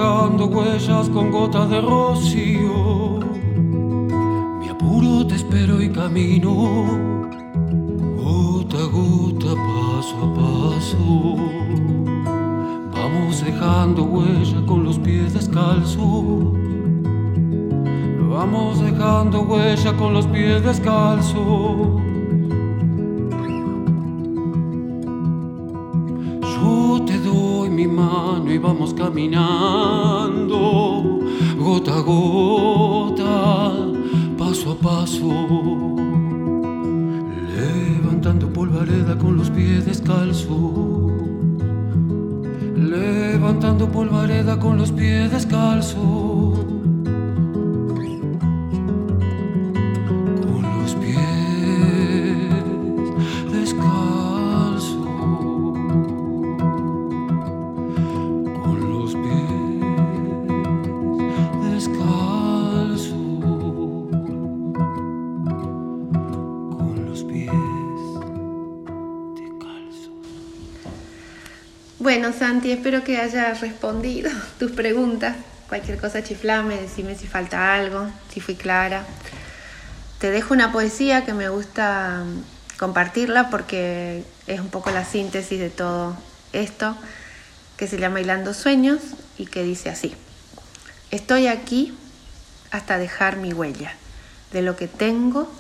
[0.04, 3.20] Dejando huellas con gotas de rocío.
[4.60, 6.50] Me apuro, te espero y camino.
[8.22, 11.36] Gota a gota, paso a paso.
[12.92, 16.52] Vamos dejando huella con los pies descalzos.
[18.28, 22.03] Vamos dejando huella con los pies descalzos.
[27.86, 30.58] Mano y vamos caminando,
[31.58, 33.72] gota a gota,
[34.36, 35.28] paso a paso.
[37.56, 41.04] Levantando polvareda con los pies descalzos
[43.44, 46.63] levantando polvareda con los pies descalzos.
[72.44, 75.34] Santi, espero que haya respondido tus preguntas.
[75.66, 79.02] Cualquier cosa chiflame, decime si falta algo, si fui clara.
[80.18, 85.58] Te dejo una poesía que me gusta mm, compartirla porque es un poco la síntesis
[85.58, 86.18] de todo
[86.52, 86.94] esto,
[87.78, 89.00] que se llama Hilando Sueños
[89.38, 90.14] y que dice así.
[91.10, 91.96] Estoy aquí
[92.70, 93.94] hasta dejar mi huella
[94.52, 95.50] de lo que tengo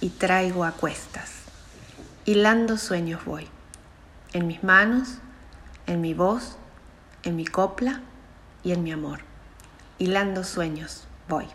[0.00, 1.30] y traigo a cuestas.
[2.26, 3.48] Hilando sueños voy.
[4.32, 5.18] En mis manos
[5.88, 6.56] en mi voz,
[7.24, 8.02] en mi copla
[8.62, 9.20] y en mi amor.
[9.98, 11.46] Hilando sueños, voy.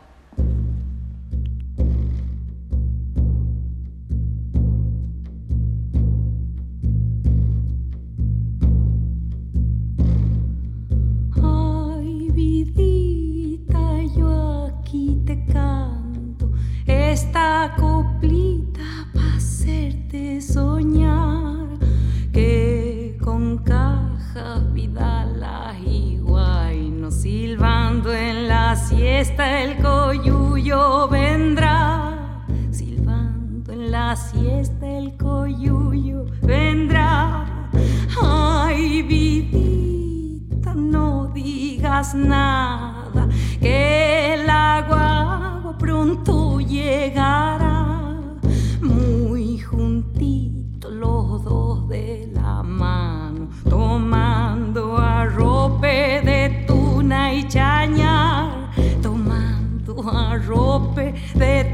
[11.41, 16.51] Ay, vidita, yo aquí te canto
[16.88, 18.81] esta coplita
[19.13, 21.43] para hacerte soñar
[24.34, 24.59] cada
[25.38, 25.75] la
[26.73, 32.43] y no silbando en la siesta el coyuyo vendrá.
[32.71, 37.69] Silbando en la siesta el coyuyo vendrá.
[38.23, 43.27] Ay, vidita, no digas nada,
[43.59, 48.17] que el agua pronto llegará.
[48.81, 53.22] Muy juntito los dos de la mano
[53.70, 58.70] tomando arrope de tuna y chañar,
[59.01, 61.72] tomando arrope de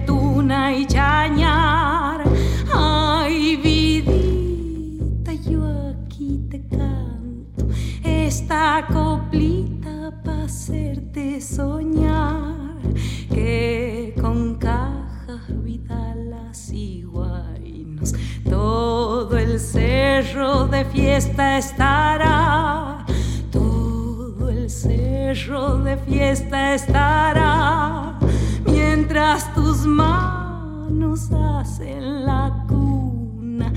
[20.80, 23.06] de fiesta estará,
[23.52, 28.18] todo el cerro de fiesta estará,
[28.66, 33.74] mientras tus manos hacen la cuna,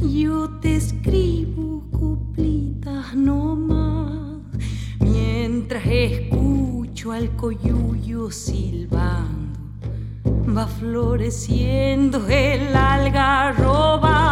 [0.00, 4.38] yo te escribo cuplitas no más,
[5.00, 9.44] mientras escucho al coyuyo silbando
[10.56, 14.24] va floreciendo el algarrobal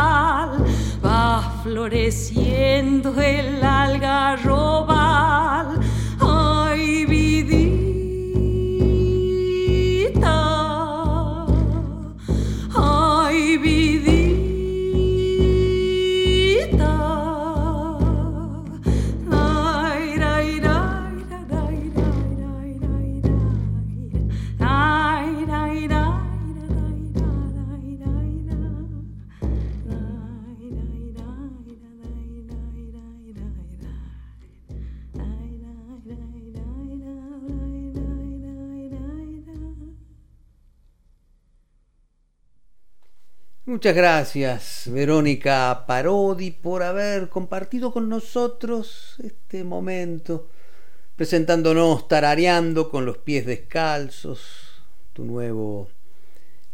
[1.04, 4.92] va floreciendo el algarrobal.
[43.72, 50.50] Muchas gracias, Verónica Parodi, por haber compartido con nosotros este momento,
[51.16, 54.82] presentándonos tarareando con los pies descalzos,
[55.14, 55.88] tu nuevo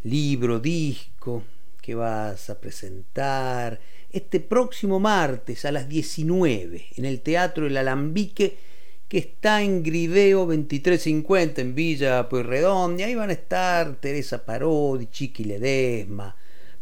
[0.03, 1.44] libro, disco
[1.80, 3.78] que vas a presentar
[4.11, 8.59] este próximo martes a las 19 en el Teatro El Alambique
[9.07, 15.07] que está en Grideo 2350 en Villa Pueyrredón y ahí van a estar Teresa Parodi,
[15.07, 16.34] Chiqui Ledesma,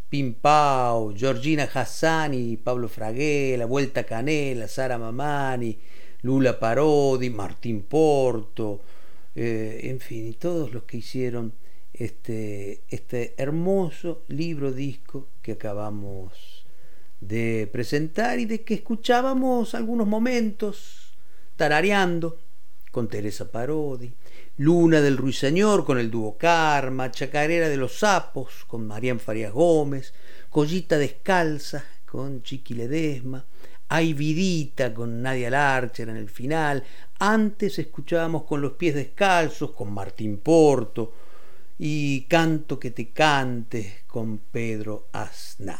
[0.09, 5.77] Pimpao, Georgina Hassani, Pablo Fragué, La Vuelta Canela, Sara Mamani,
[6.21, 8.81] Lula Parodi, Martín Porto,
[9.35, 11.53] eh, en fin, todos los que hicieron
[11.93, 16.65] este, este hermoso libro disco que acabamos
[17.19, 21.17] de presentar y de que escuchábamos algunos momentos
[21.55, 22.39] tarareando
[22.91, 24.13] con Teresa Parodi,
[24.59, 30.15] Luna del Ruiseñor con el dúo Karma, Chacarera de los Sapos con Marián Farías Gómez,
[30.49, 33.45] Collita Descalza con Chiqui Ledesma,
[33.89, 36.83] Ay Vidita con Nadia Larcher en el final,
[37.19, 41.13] antes escuchábamos con los pies descalzos con Martín Porto
[41.77, 45.77] y Canto que te cante con Pedro Aznar.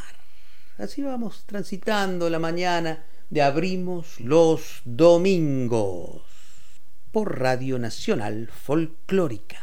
[0.78, 6.27] Así vamos transitando la mañana de Abrimos los Domingos
[7.18, 9.58] por Radio Nacional Folclórica.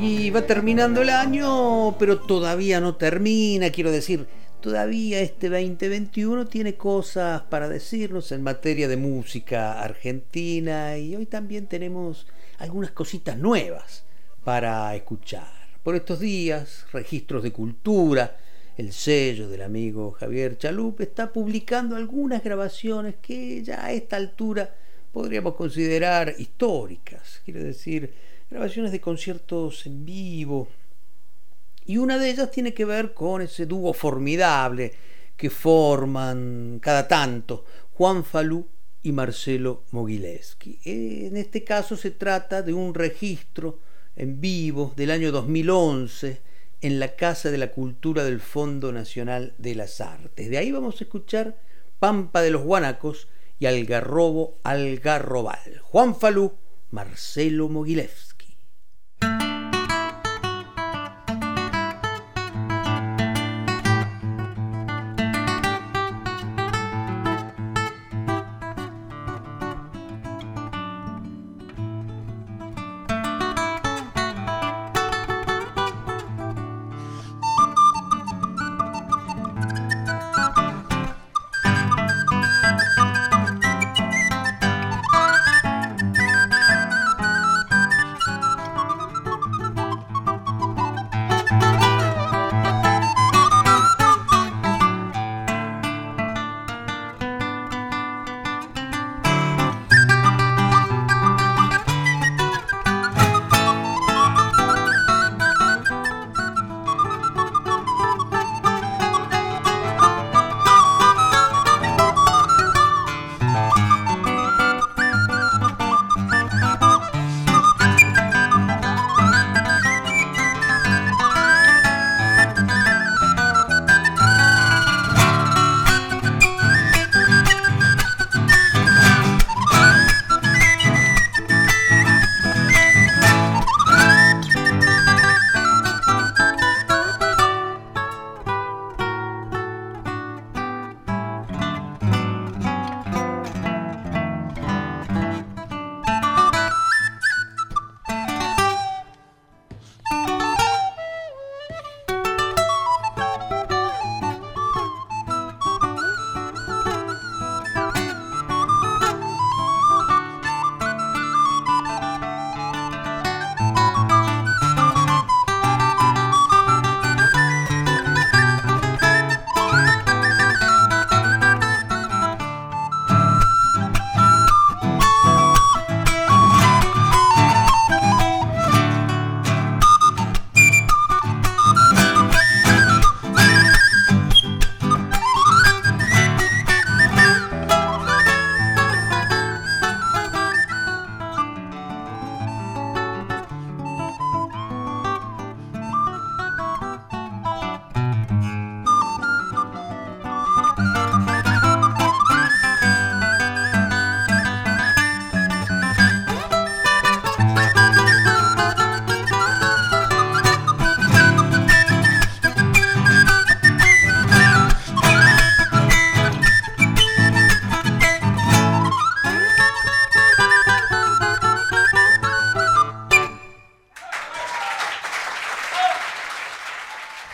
[0.00, 4.26] Y va terminando el año, pero todavía no termina, quiero decir,
[4.60, 11.66] todavía este 2021 tiene cosas para decirnos en materia de música argentina y hoy también
[11.66, 12.26] tenemos
[12.58, 14.04] algunas cositas nuevas
[14.44, 15.52] para escuchar.
[15.82, 18.36] Por estos días, Registros de Cultura,
[18.76, 24.74] el sello del amigo Javier Chalup, está publicando algunas grabaciones que ya a esta altura
[25.12, 28.12] podríamos considerar históricas, quiero decir,
[28.50, 30.68] grabaciones de conciertos en vivo,
[31.88, 34.92] y una de ellas tiene que ver con ese dúo formidable
[35.38, 38.68] que forman cada tanto Juan Falú
[39.02, 40.80] y Marcelo Mogilevsky.
[40.84, 43.78] En este caso se trata de un registro
[44.16, 46.42] en vivo del año 2011
[46.82, 50.50] en la Casa de la Cultura del Fondo Nacional de las Artes.
[50.50, 51.58] De ahí vamos a escuchar
[51.98, 53.28] Pampa de los Guanacos
[53.58, 55.80] y Algarrobo Algarrobal.
[55.84, 56.52] Juan Falú,
[56.90, 58.27] Marcelo Mogilevsky.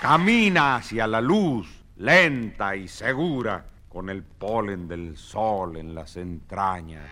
[0.05, 7.09] Camina hacia la luz, lenta y segura, con el polen del sol en las entrañas.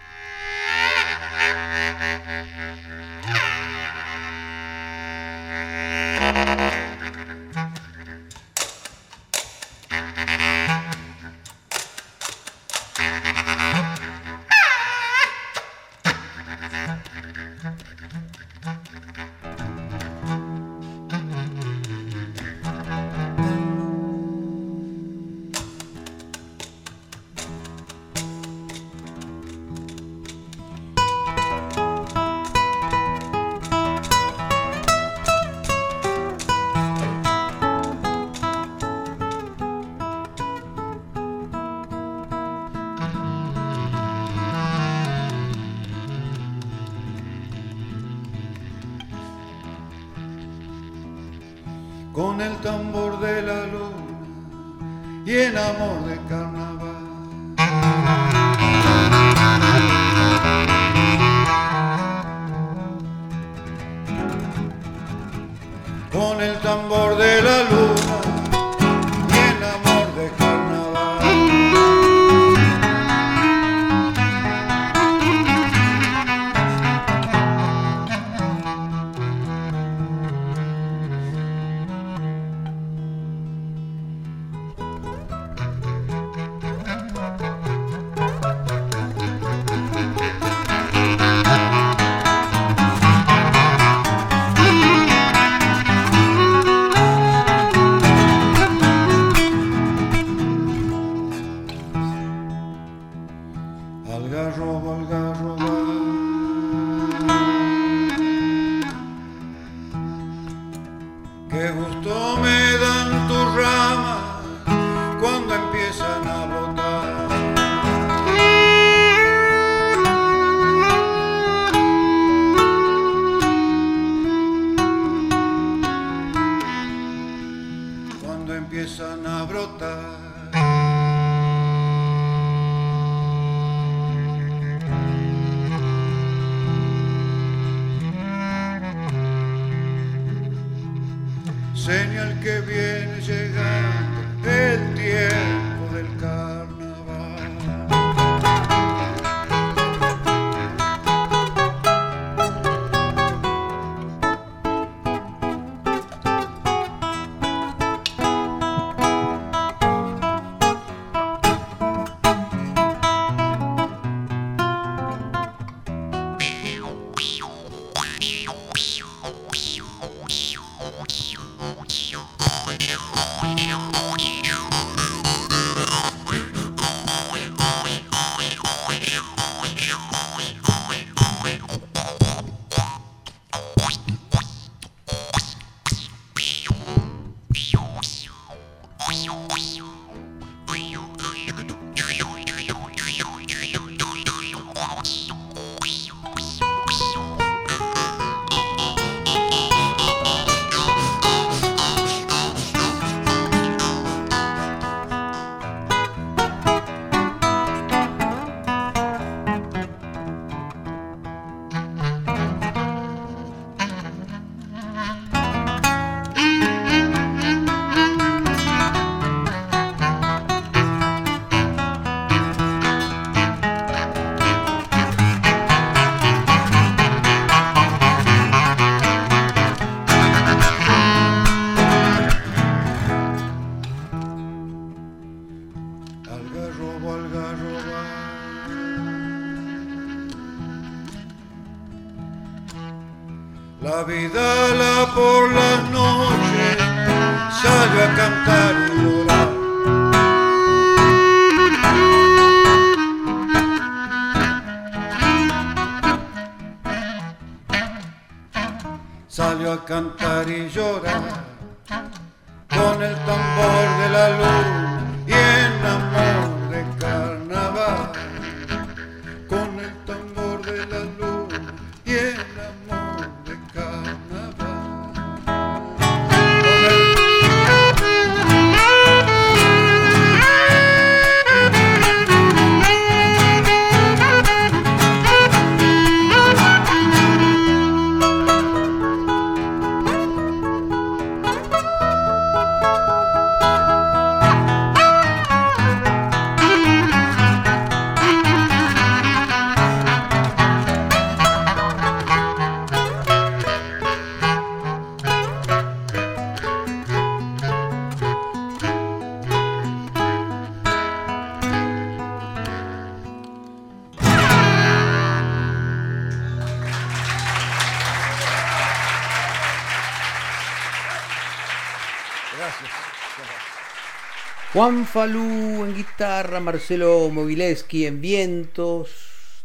[324.83, 329.11] Juan Falú en guitarra, Marcelo Mogileski en vientos,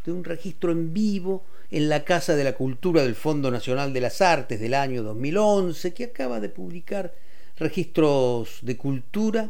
[0.06, 4.02] de un registro en vivo en la Casa de la Cultura del Fondo Nacional de
[4.02, 7.16] las Artes del año 2011, que acaba de publicar
[7.58, 9.50] registros de cultura.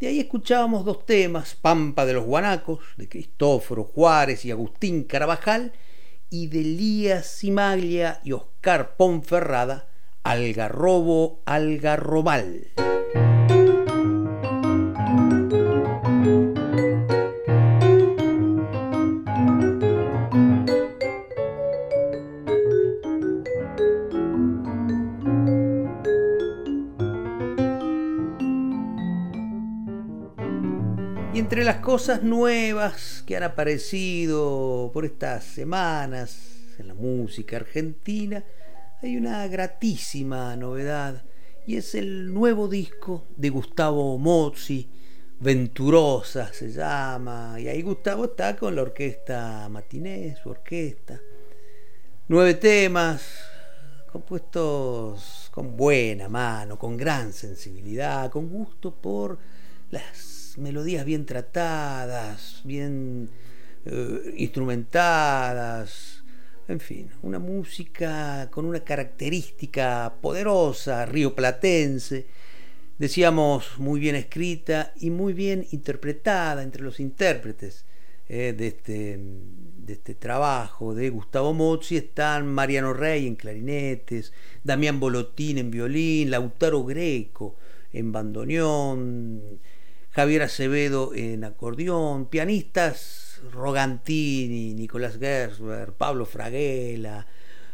[0.00, 5.74] De ahí escuchábamos dos temas, Pampa de los Guanacos, de Cristóforo Juárez y Agustín Carabajal,
[6.28, 9.86] y de Elías Simaglia y Oscar Ponferrada,
[10.24, 13.03] Algarrobo Algarrobal.
[31.84, 36.38] Cosas nuevas que han aparecido por estas semanas
[36.78, 38.42] en la música argentina,
[39.02, 41.22] hay una gratísima novedad
[41.66, 44.88] y es el nuevo disco de Gustavo Mozzi,
[45.38, 51.20] Venturosa se llama, y ahí Gustavo está con la orquesta Matiné, su orquesta.
[52.28, 53.28] Nueve temas
[54.10, 59.38] compuestos con buena mano, con gran sensibilidad, con gusto por
[59.90, 63.30] las melodías bien tratadas, bien
[63.84, 66.22] eh, instrumentadas,
[66.68, 72.26] en fin, una música con una característica poderosa, rioplatense,
[72.98, 77.84] decíamos muy bien escrita y muy bien interpretada entre los intérpretes
[78.26, 84.32] eh, de, este, de este trabajo de Gustavo Mozzi están Mariano Rey en clarinetes,
[84.62, 87.56] Damián Bolotín en violín, Lautaro Greco
[87.92, 89.60] en bandoneón,
[90.14, 97.26] Javier Acevedo en acordeón, pianistas Rogantini, Nicolás Gersber, Pablo Fraguela,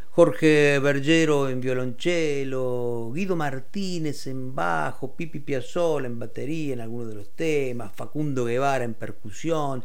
[0.08, 7.14] Jorge Bergero en violonchelo, Guido Martínez en bajo, Pipi Piazzolla en batería en algunos de
[7.16, 9.84] los temas, Facundo Guevara en percusión,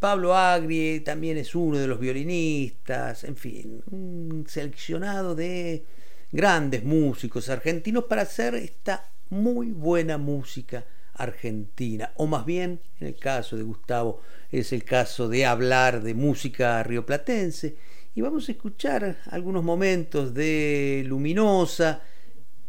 [0.00, 5.84] Pablo Agri también es uno de los violinistas, en fin, un seleccionado de
[6.32, 10.84] grandes músicos argentinos para hacer esta muy buena música
[11.18, 14.20] argentina, o más bien, en el caso de Gustavo,
[14.50, 17.76] es el caso de hablar de música rioplatense,
[18.14, 22.02] y vamos a escuchar algunos momentos de Luminosa,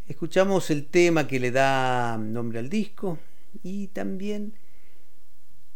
[0.07, 3.19] escuchamos el tema que le da nombre al disco,
[3.63, 4.53] y también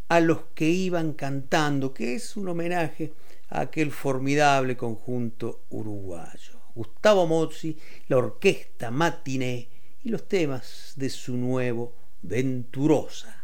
[0.09, 3.13] a los que iban cantando, que es un homenaje
[3.49, 6.59] a aquel formidable conjunto uruguayo.
[6.75, 7.77] Gustavo Mozzi,
[8.07, 9.69] la orquesta Matiné
[10.03, 11.93] y los temas de su nuevo
[12.23, 13.43] venturosa.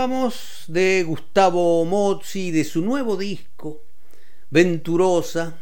[0.00, 3.82] De Gustavo Mozzi, de su nuevo disco,
[4.48, 5.58] Venturosa,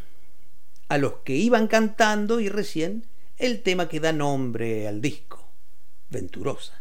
[0.88, 3.04] a los que iban cantando y recién
[3.36, 5.44] el tema que da nombre al disco,
[6.08, 6.80] Venturosa.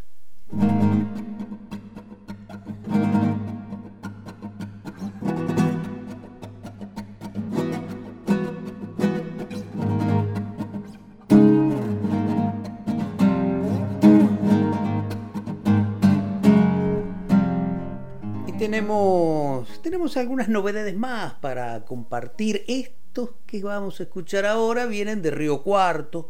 [18.68, 22.66] Tenemos, tenemos algunas novedades más para compartir.
[22.68, 26.30] Estos que vamos a escuchar ahora vienen de Río Cuarto.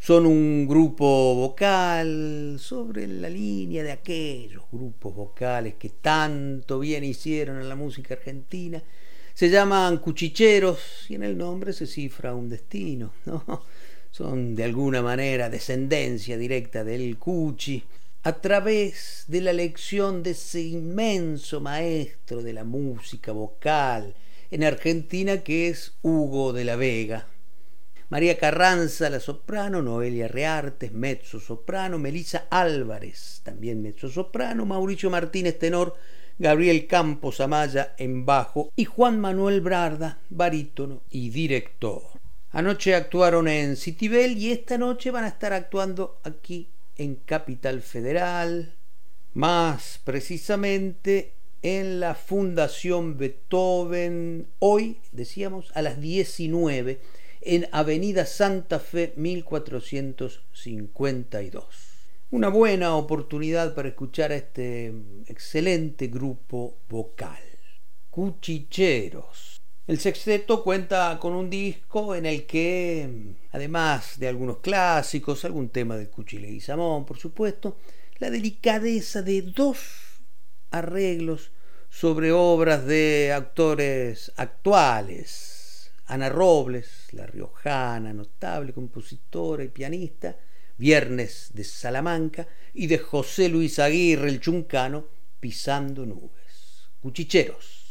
[0.00, 7.60] Son un grupo vocal sobre la línea de aquellos grupos vocales que tanto bien hicieron
[7.60, 8.82] en la música argentina.
[9.32, 13.12] Se llaman Cuchicheros y en el nombre se cifra un destino.
[14.10, 17.84] Son de alguna manera descendencia directa del Cuchi
[18.28, 24.14] a través de la lección de ese inmenso maestro de la música vocal
[24.50, 27.26] en Argentina, que es Hugo de la Vega.
[28.10, 35.58] María Carranza, la soprano, Noelia Reartes, mezzo soprano, Melisa Álvarez, también mezzo soprano, Mauricio Martínez,
[35.58, 35.96] tenor,
[36.38, 42.02] Gabriel Campos Amaya en bajo y Juan Manuel Brarda, barítono y director.
[42.50, 46.68] Anoche actuaron en Citibel y esta noche van a estar actuando aquí
[46.98, 48.74] en Capital Federal,
[49.32, 57.00] más precisamente en la Fundación Beethoven, hoy decíamos a las 19
[57.40, 61.64] en Avenida Santa Fe 1452.
[62.30, 64.92] Una buena oportunidad para escuchar a este
[65.26, 67.38] excelente grupo vocal.
[68.10, 69.57] Cuchicheros.
[69.88, 73.08] El sexteto cuenta con un disco en el que,
[73.52, 77.78] además de algunos clásicos, algún tema del Cuchile y Samón, por supuesto,
[78.18, 79.78] la delicadeza de dos
[80.70, 81.52] arreglos
[81.88, 90.36] sobre obras de actores actuales, Ana Robles, la riojana, notable compositora y pianista,
[90.76, 95.06] Viernes de Salamanca, y de José Luis Aguirre, el chuncano,
[95.40, 96.90] Pisando Nubes.
[97.00, 97.86] Cuchicheros.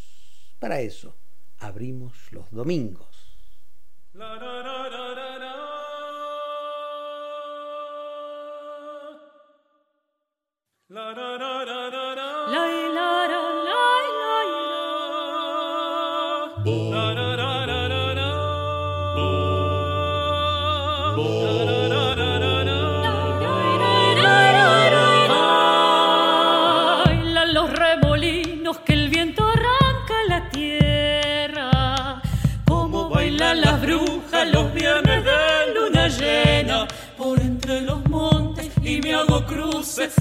[0.59, 1.15] Para eso
[1.59, 3.07] abrimos los domingos.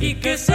[0.01, 0.55] Y que se.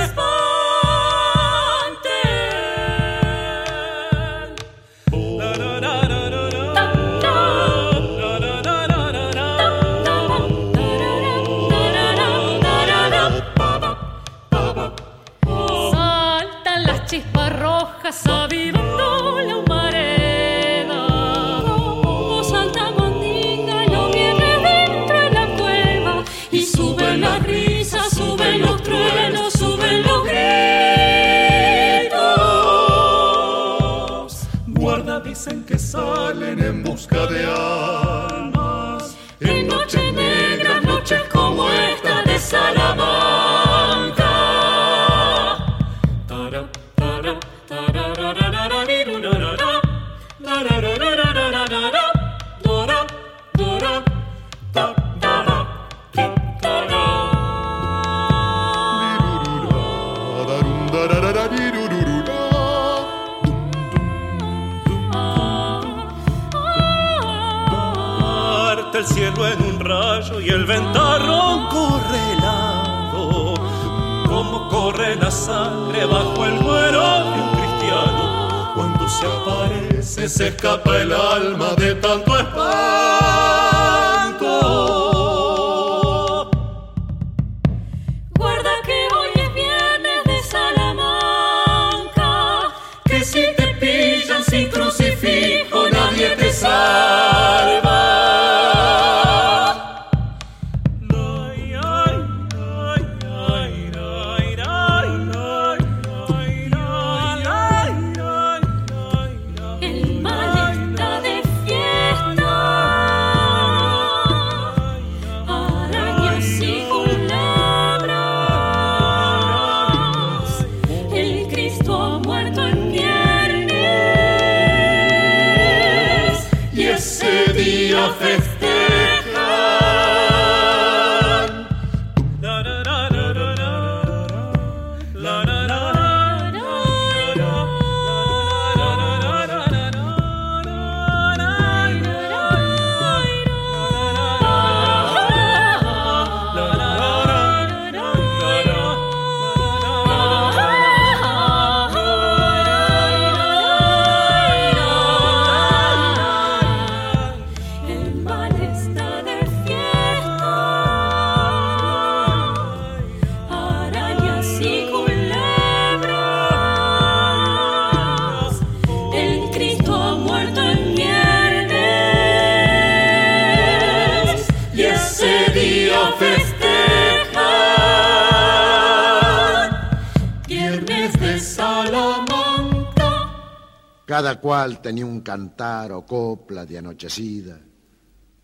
[184.51, 187.57] Cual tenía un cantar o copla de anochecida,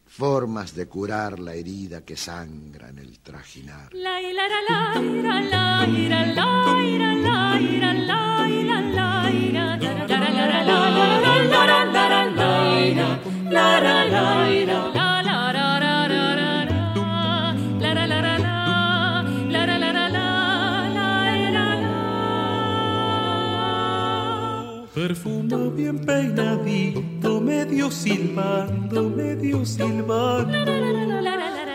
[0.05, 3.93] formas de curar la herida que sangra en el trajinar.
[27.87, 30.71] Medio silbando, medio silbando.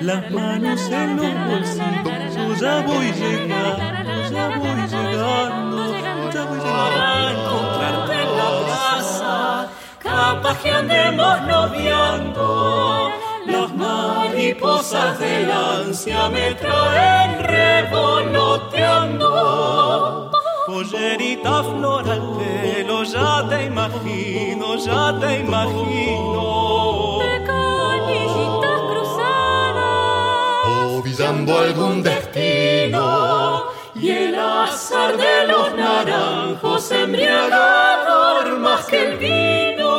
[0.01, 5.95] Las manos en los bolsillos, yo ya voy llegando, ya voy llegando,
[6.31, 7.01] ya voy llegando.
[7.01, 13.11] A encontrarte en la plaza, capaz que andemos noviando.
[13.47, 20.32] Las mariposas del ansia me traen revoloteando.
[20.73, 27.19] Pollerita floral pelo, ya te imagino, ya te imagino.
[27.21, 30.67] De canillitas cruzadas.
[30.97, 33.67] Olvidando algún destino.
[33.95, 39.93] Y el azar de los naranjos embriagador más que el vino.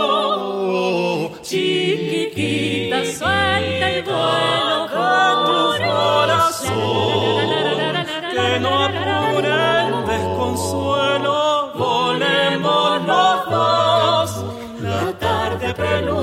[1.43, 4.82] Chiquitita, suelta y vuelo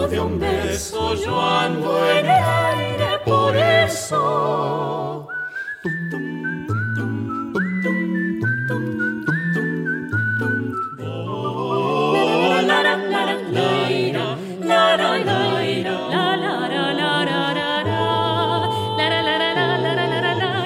[0.01, 5.29] preludia un beso, yo ando en el aire por eso.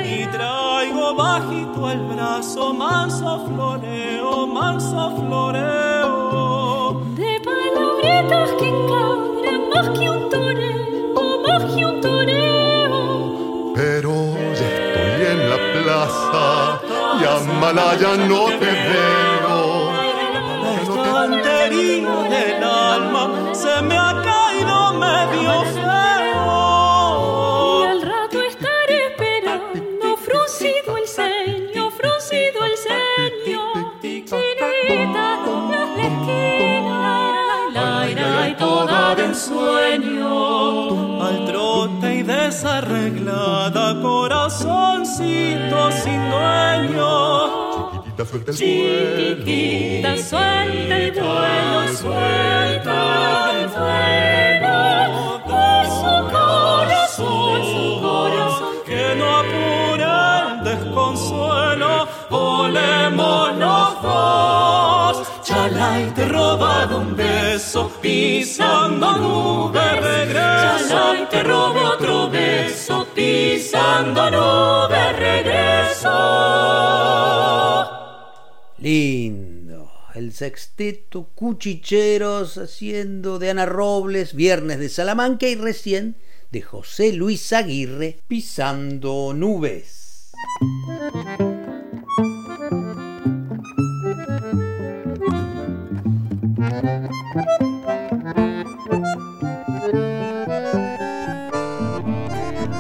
[0.05, 5.84] Y traigo bajito el brazo, manso floreo, manso floreo.
[16.45, 19.93] Plaza y a Malaya no te veo.
[20.63, 23.23] La estantería del alma
[23.55, 26.55] se me ha caído medio feo.
[27.81, 33.63] Y al rato estaré esperando, fruncido el ceño, fruncido el ceño.
[34.03, 35.29] Chinita,
[35.75, 40.54] las esquinas, la ira y toda de ensueño.
[42.65, 47.05] Desarreglada, corazoncito sin dueño.
[48.17, 49.37] Chiquitita suelta el vuelo.
[49.37, 52.99] Chiquitita, suelta el vuelo, suelta
[53.61, 54.79] el vuelo
[55.45, 58.75] de su corazón, su corazón.
[58.87, 60.09] Que no apure
[60.41, 61.93] el desconsuelo,
[62.31, 65.15] volemos los dos.
[65.43, 67.14] Chalay, te robado un
[67.75, 70.89] beso, pisando nube regreso.
[70.89, 76.11] Chalay, te robo otro beso, pisando nube regreso.
[78.79, 79.91] Lindo.
[80.15, 86.17] El sexteto Cuchicheros haciendo de Ana Robles, Viernes de Salamanca y recién
[86.53, 90.31] de José Luis Aguirre, Pisando Nubes.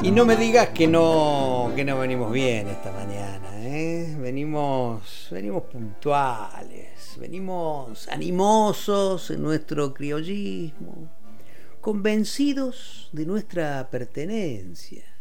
[0.02, 4.14] Y no me digas que no, que no venimos bien esta mañana, ¿eh?
[4.18, 11.08] Venimos, venimos puntuales, venimos animosos en nuestro criollismo,
[11.80, 15.13] convencidos de nuestra pertenencia.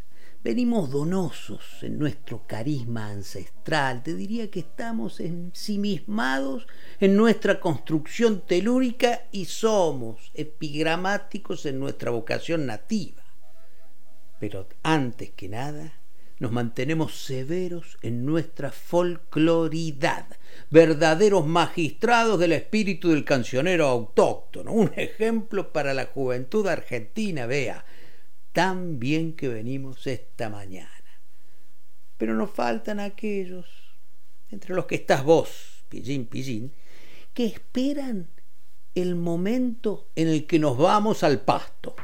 [0.43, 4.03] Venimos donosos en nuestro carisma ancestral.
[4.03, 6.67] Te diría que estamos ensimismados
[6.99, 13.23] en nuestra construcción telúrica y somos epigramáticos en nuestra vocación nativa.
[14.41, 15.93] Pero antes que nada
[16.39, 20.25] nos mantenemos severos en nuestra folcloridad,
[20.69, 27.85] verdaderos magistrados del espíritu del cancionero autóctono, un ejemplo para la juventud argentina, vea,
[28.53, 30.89] tan bien que venimos esta mañana.
[32.17, 33.65] Pero nos faltan aquellos,
[34.51, 36.71] entre los que estás vos, pillín, pillín,
[37.33, 38.29] que esperan
[38.95, 41.95] el momento en el que nos vamos al pasto.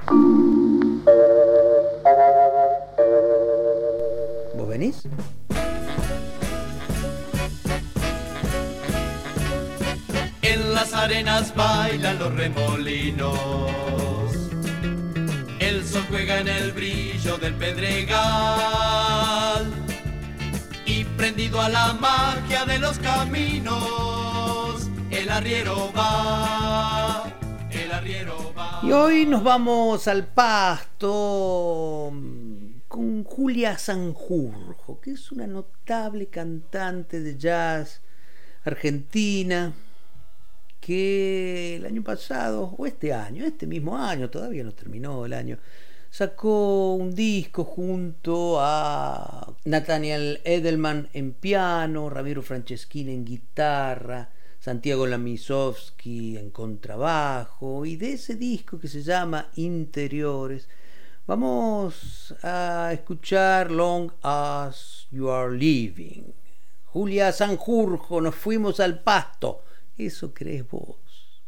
[4.56, 5.04] ¿Vos venís?
[10.42, 14.19] En las arenas bailan los remolinos.
[15.80, 18.12] El sol juega en el brillo del pedregal.
[20.86, 27.34] Y prendido a la magia de los caminos, el arriero va,
[27.72, 28.82] el arriero va.
[28.84, 37.22] Y hoy nos vamos al pasto mm, con Julia Sanjurjo, que es una notable cantante
[37.22, 38.02] de jazz
[38.66, 39.72] argentina
[40.80, 45.58] que el año pasado, o este año, este mismo año, todavía no terminó el año,
[46.10, 54.30] sacó un disco junto a Nathaniel Edelman en piano, Ramiro Franceschini en guitarra,
[54.60, 60.68] Santiago Lamisovsky en contrabajo, y de ese disco que se llama Interiores,
[61.28, 66.34] vamos a escuchar Long as You Are Living.
[66.86, 69.62] Julia Sanjurjo, nos fuimos al pasto.
[70.00, 70.96] Eso crees vos.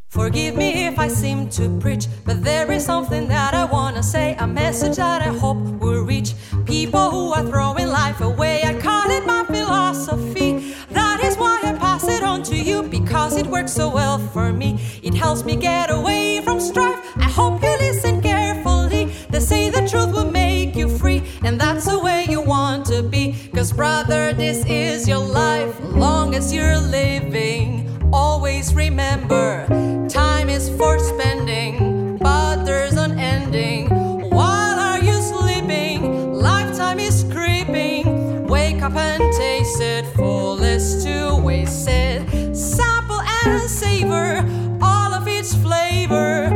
[0.09, 4.35] Forgive me if I seem to preach, but there is something that I wanna say.
[4.39, 6.33] A message that I hope will reach
[6.65, 8.61] people who are throwing life away.
[8.65, 10.75] I call it my philosophy.
[10.89, 14.51] That is why I pass it on to you because it works so well for
[14.51, 14.81] me.
[15.01, 16.99] It helps me get away from strife.
[17.15, 19.05] I hope you listen carefully.
[19.29, 23.03] They say the truth will make you free, and that's the way you want to
[23.03, 23.35] be.
[23.53, 27.87] Cause, brother, this is your life, long as you're living.
[28.13, 29.65] Always remember,
[30.09, 33.89] time is for spending, but there's an ending.
[34.29, 36.33] While are you sleeping?
[36.33, 38.47] Lifetime is creeping.
[38.47, 42.55] Wake up and taste it, full is to waste it.
[42.55, 44.45] Sample and savor
[44.81, 46.49] all of its flavor,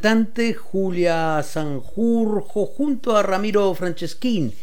[0.00, 4.54] cantante Julia Sanjurjo junto a Ramiro Franceschin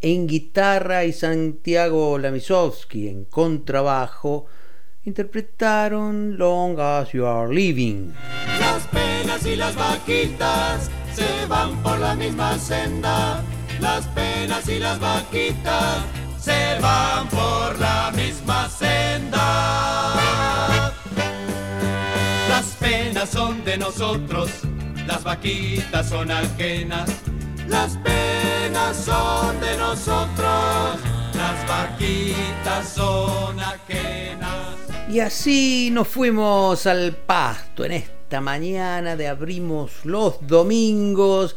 [0.00, 4.46] en guitarra y Santiago Lamisowski en contrabajo
[5.04, 8.12] interpretaron Long as You Are Living.
[8.58, 13.44] Las penas y las vaquitas se van por la misma senda.
[13.78, 16.04] Las penas y las vaquitas
[16.40, 19.30] se van por la misma senda.
[22.48, 24.50] Las penas son de nosotros,
[25.06, 27.10] las vaquitas son ajenas.
[27.68, 31.00] Las penas son de nosotros,
[31.34, 34.76] las vaquitas son ajenas.
[35.08, 41.56] Y así nos fuimos al pasto en esta mañana de abrimos los domingos.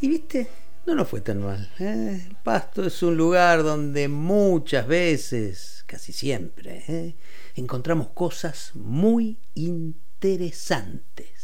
[0.00, 0.48] Y viste,
[0.86, 1.70] no nos fue tan mal.
[1.78, 2.22] ¿eh?
[2.28, 7.14] El pasto es un lugar donde muchas veces, casi siempre, ¿eh?
[7.54, 11.41] encontramos cosas muy interesantes.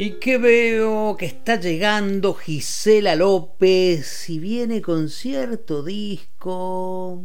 [0.00, 7.24] Y que veo que está llegando Gisela López y viene con cierto disco.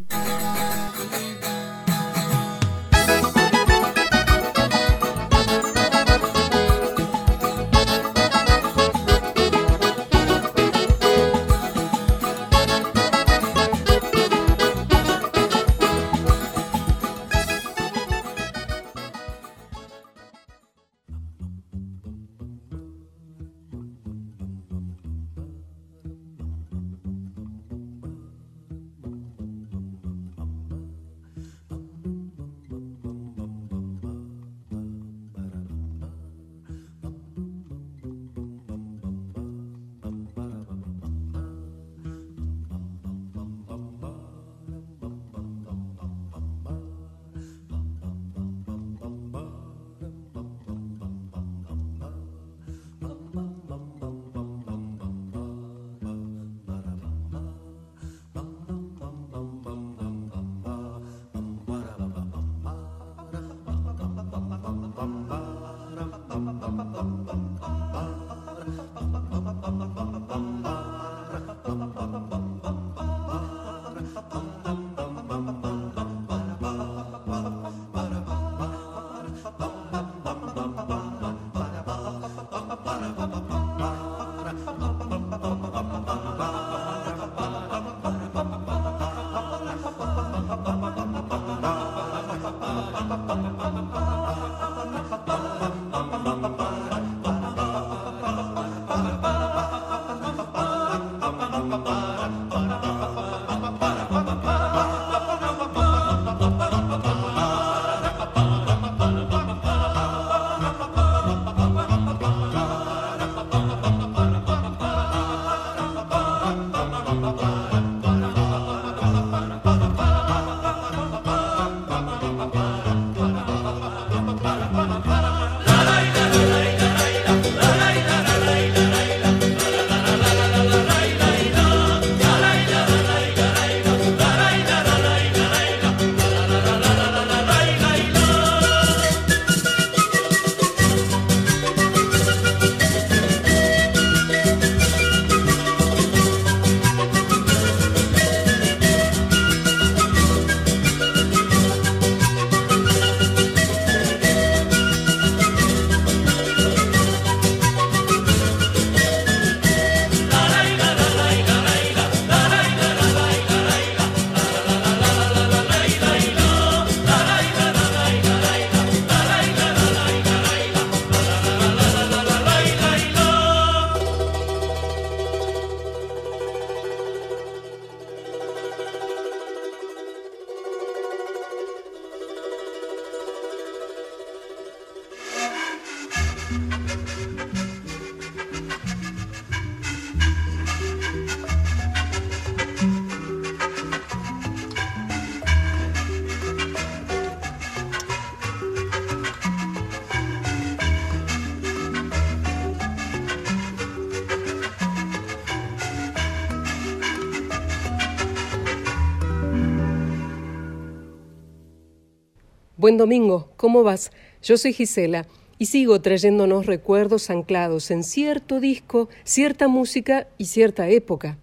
[212.84, 214.12] Buen domingo, ¿cómo vas?
[214.42, 215.26] Yo soy Gisela
[215.60, 221.38] y sigo trayéndonos recuerdos anclados en cierto disco, cierta música y cierta época.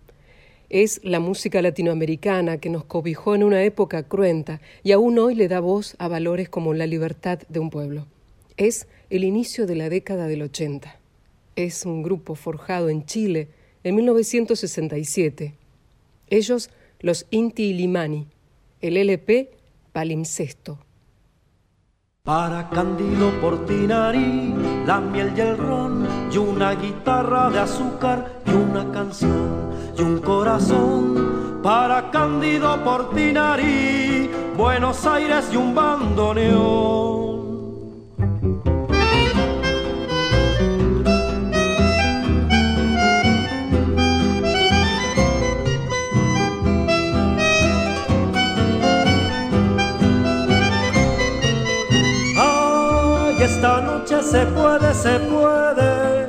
[0.69, 5.49] Es la música latinoamericana que nos cobijó en una época cruenta y aún hoy le
[5.49, 8.07] da voz a valores como la libertad de un pueblo.
[8.57, 10.97] Es el inicio de la década del 80.
[11.57, 13.49] Es un grupo forjado en Chile
[13.82, 15.55] en 1967.
[16.28, 16.70] Ellos,
[17.01, 18.28] los Inti Limani,
[18.81, 19.51] el LP
[19.93, 20.78] Palimpsesto.
[22.23, 24.55] Para Candido Portinari,
[24.87, 30.19] la miel y el ron, y una guitarra de azúcar, y una canción, y un
[30.19, 31.61] corazón.
[31.63, 37.30] Para Candido Portinari, Buenos Aires y un bandoneón.
[54.31, 56.28] Se puede, se puede.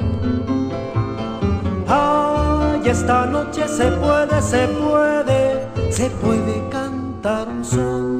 [1.87, 8.19] Ay, esta noche se puede, se puede, se puede cantar un son.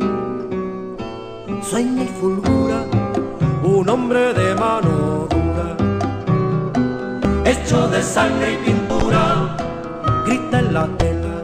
[1.63, 2.85] Sueña y fulgura
[3.63, 5.69] un hombre de mano dura,
[7.45, 9.57] hecho de sangre y pintura,
[10.27, 11.35] grita en la tela.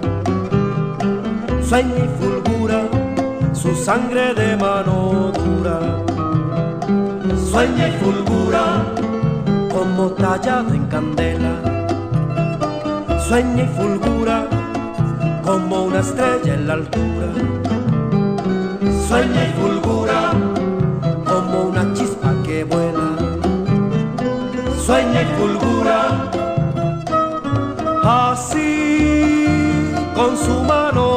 [1.68, 2.84] Sueña y fulgura
[3.54, 6.07] su sangre de mano dura
[7.58, 8.66] sueña y fulgura
[9.74, 11.56] como tallado en candela.
[13.28, 14.48] Sueña y fulgura
[15.44, 17.30] como una estrella en la altura.
[19.08, 20.20] Sueña y fulgura
[21.26, 23.10] como una chispa que vuela.
[24.86, 26.00] Sueña y fulgura
[28.04, 31.17] así con su mano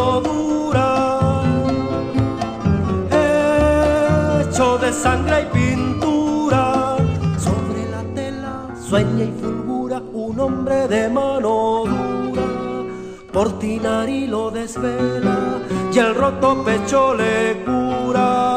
[13.41, 18.50] Portinari lo desvela y el roto pecho le cura.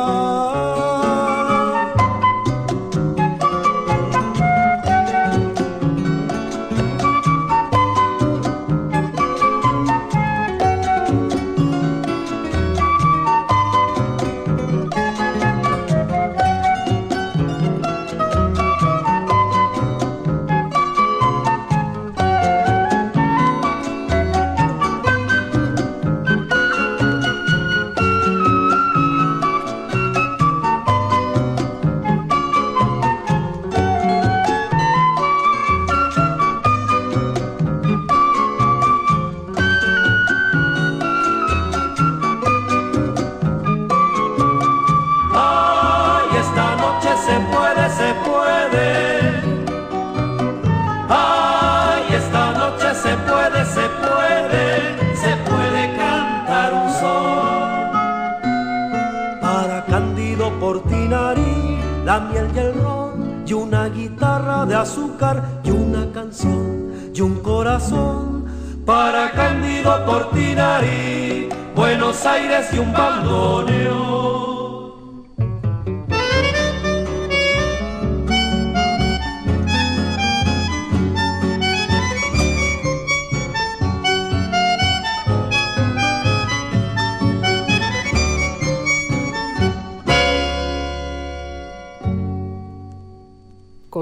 [60.63, 67.11] Candido Portinari, la miel y el ron, y una guitarra de azúcar, y una canción,
[67.13, 68.45] y un corazón.
[68.85, 74.52] Para Candido Portinari, Buenos Aires y un bandoneón.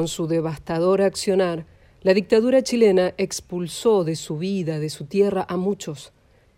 [0.02, 1.68] Con su devastador accionar,
[2.02, 6.12] la dictadura chilena expulsó de su vida, de su tierra, a muchos.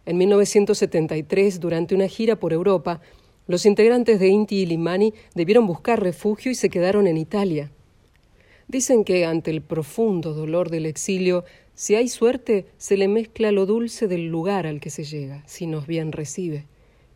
[0.06, 3.02] En 1973, durante una gira por Europa,
[3.48, 7.70] los integrantes de Inti y Limani debieron buscar refugio y se quedaron en Italia.
[8.70, 11.44] Dicen que ante el profundo dolor del exilio,
[11.74, 15.68] si hay suerte, se le mezcla lo dulce del lugar al que se llega, si
[15.68, 16.66] nos bien recibe.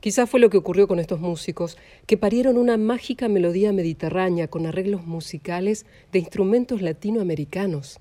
[0.07, 4.65] Quizás fue lo que ocurrió con estos músicos, que parieron una mágica melodía mediterránea con
[4.65, 7.99] arreglos musicales de instrumentos latinoamericanos.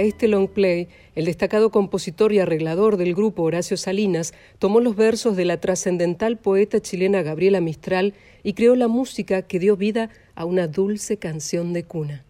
[0.00, 5.36] Este long play, el destacado compositor y arreglador del grupo Horacio Salinas tomó los versos
[5.36, 8.14] de la trascendental poeta chilena Gabriela Mistral
[8.44, 12.24] y creó la música que dio vida a una dulce canción de cuna.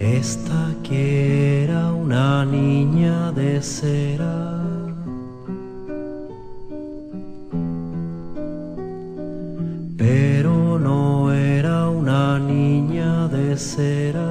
[0.00, 4.57] Esta que era una niña de cera.
[9.98, 14.30] Pero no era una niña de cera.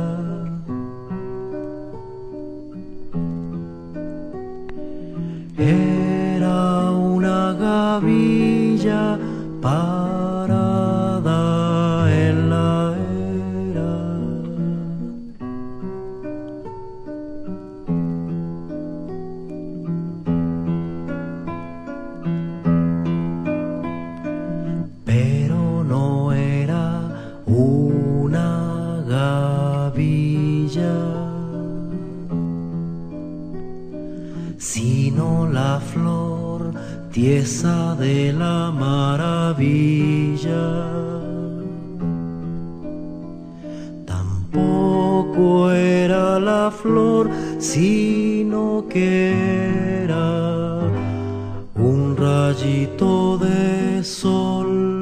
[5.58, 9.20] Era una gavilla
[9.62, 10.27] parada
[35.58, 36.60] la flor
[37.12, 40.68] tiesa de la maravilla.
[44.14, 47.24] Tampoco era la flor,
[47.58, 49.14] sino que
[50.04, 50.30] era
[51.90, 54.97] un rayito de sol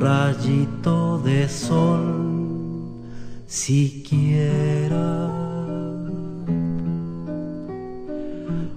[0.00, 2.30] rayito de sol
[3.46, 5.28] siquiera.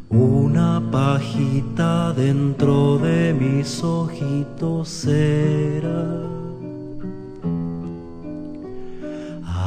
[0.09, 6.21] Una pajita dentro de mis ojitos era.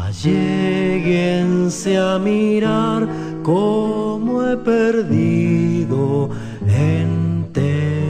[0.04, 3.08] Alléguense a mirar
[3.42, 6.30] cómo he perdido
[6.68, 8.05] entera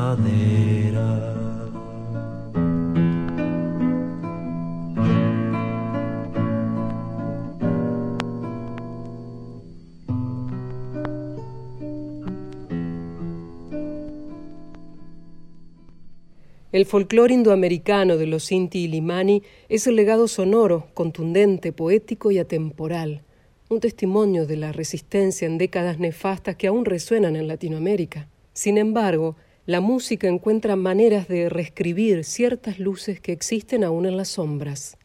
[16.74, 22.40] El folclore indoamericano de los Inti y Limani es el legado sonoro, contundente, poético y
[22.40, 23.22] atemporal,
[23.70, 28.28] un testimonio de la resistencia en décadas nefastas que aún resuenan en Latinoamérica.
[28.54, 29.36] Sin embargo,
[29.66, 34.98] la música encuentra maneras de reescribir ciertas luces que existen aún en las sombras.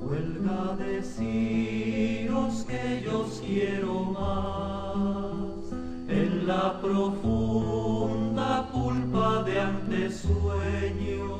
[0.00, 5.72] Huelga deciros que yo quiero más
[6.08, 11.37] en la profunda pulpa de antesueño,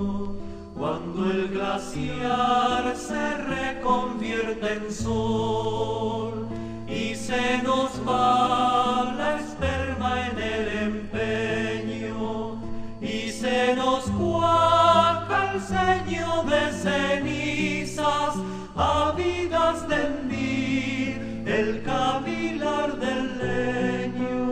[0.79, 6.47] cuando el glaciar se reconvierte en sol
[6.87, 12.63] y se nos va la esperma en el empeño
[13.01, 18.37] y se nos cuaja el ceño de cenizas
[18.77, 24.47] ávidas de hendir el cavilar del leño.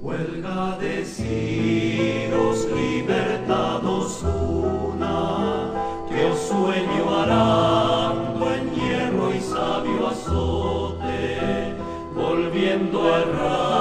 [0.00, 1.83] Huelga deciros
[13.44, 13.73] Lord.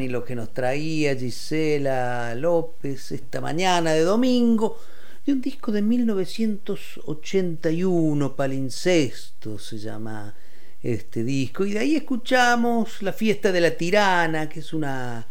[0.00, 4.80] Y lo que nos traía Gisela López esta mañana de domingo,
[5.24, 10.34] de un disco de 1981, Palincesto se llama
[10.82, 15.26] este disco, y de ahí escuchamos La fiesta de la tirana, que es una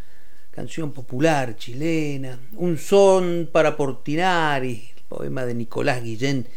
[0.51, 6.47] canción popular chilena, Un son para Portinari, el poema de Nicolás Guillén,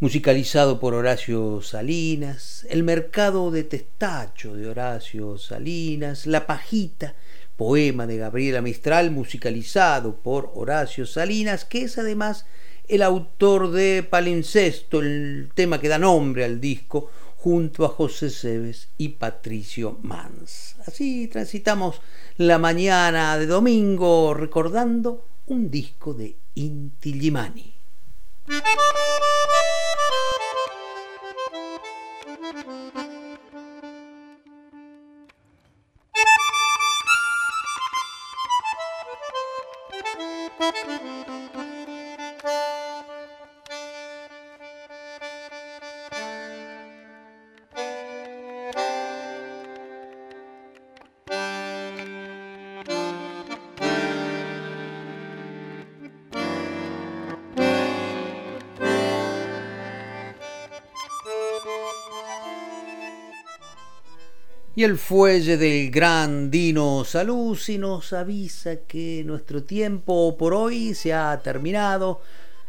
[0.00, 7.14] musicalizado por Horacio Salinas, El mercado de Testacho de Horacio Salinas, La pajita,
[7.62, 12.44] poema de Gabriela Mistral, musicalizado por Horacio Salinas, que es además
[12.88, 18.88] el autor de Palincesto, el tema que da nombre al disco, junto a José Cebes
[18.98, 20.74] y Patricio Mans.
[20.84, 22.00] Así transitamos
[22.36, 27.74] la mañana de domingo recordando un disco de Inti Illimani.
[64.74, 71.12] Y el fuelle del gran Dino Saluzzi nos avisa que nuestro tiempo por hoy se
[71.12, 72.22] ha terminado.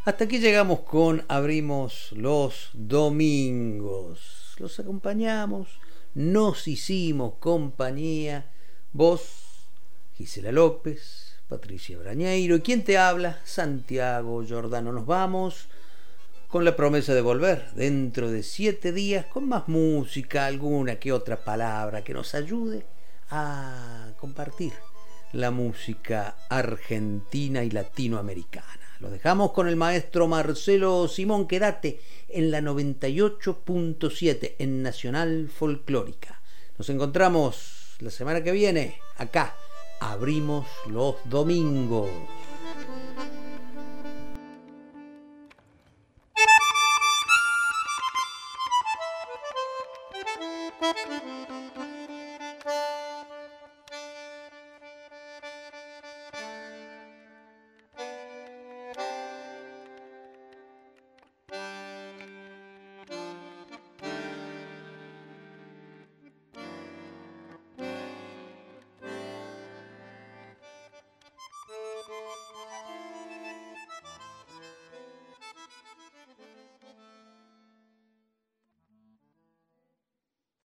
[0.04, 4.54] Hasta aquí llegamos con Abrimos los Domingos.
[4.58, 5.80] Los acompañamos,
[6.14, 8.52] nos hicimos compañía.
[8.92, 9.70] Vos,
[10.18, 14.92] Gisela López, Patricia Brañeiro y quien te habla, Santiago Giordano.
[14.92, 15.70] Nos vamos
[16.54, 21.44] con la promesa de volver dentro de siete días con más música, alguna que otra
[21.44, 22.86] palabra que nos ayude
[23.32, 24.72] a compartir
[25.32, 28.68] la música argentina y latinoamericana.
[29.00, 32.00] Lo dejamos con el maestro Marcelo Simón, quédate
[32.30, 36.40] en la 98.7 en Nacional Folclórica.
[36.78, 39.56] Nos encontramos la semana que viene acá.
[40.00, 42.12] Abrimos los domingos.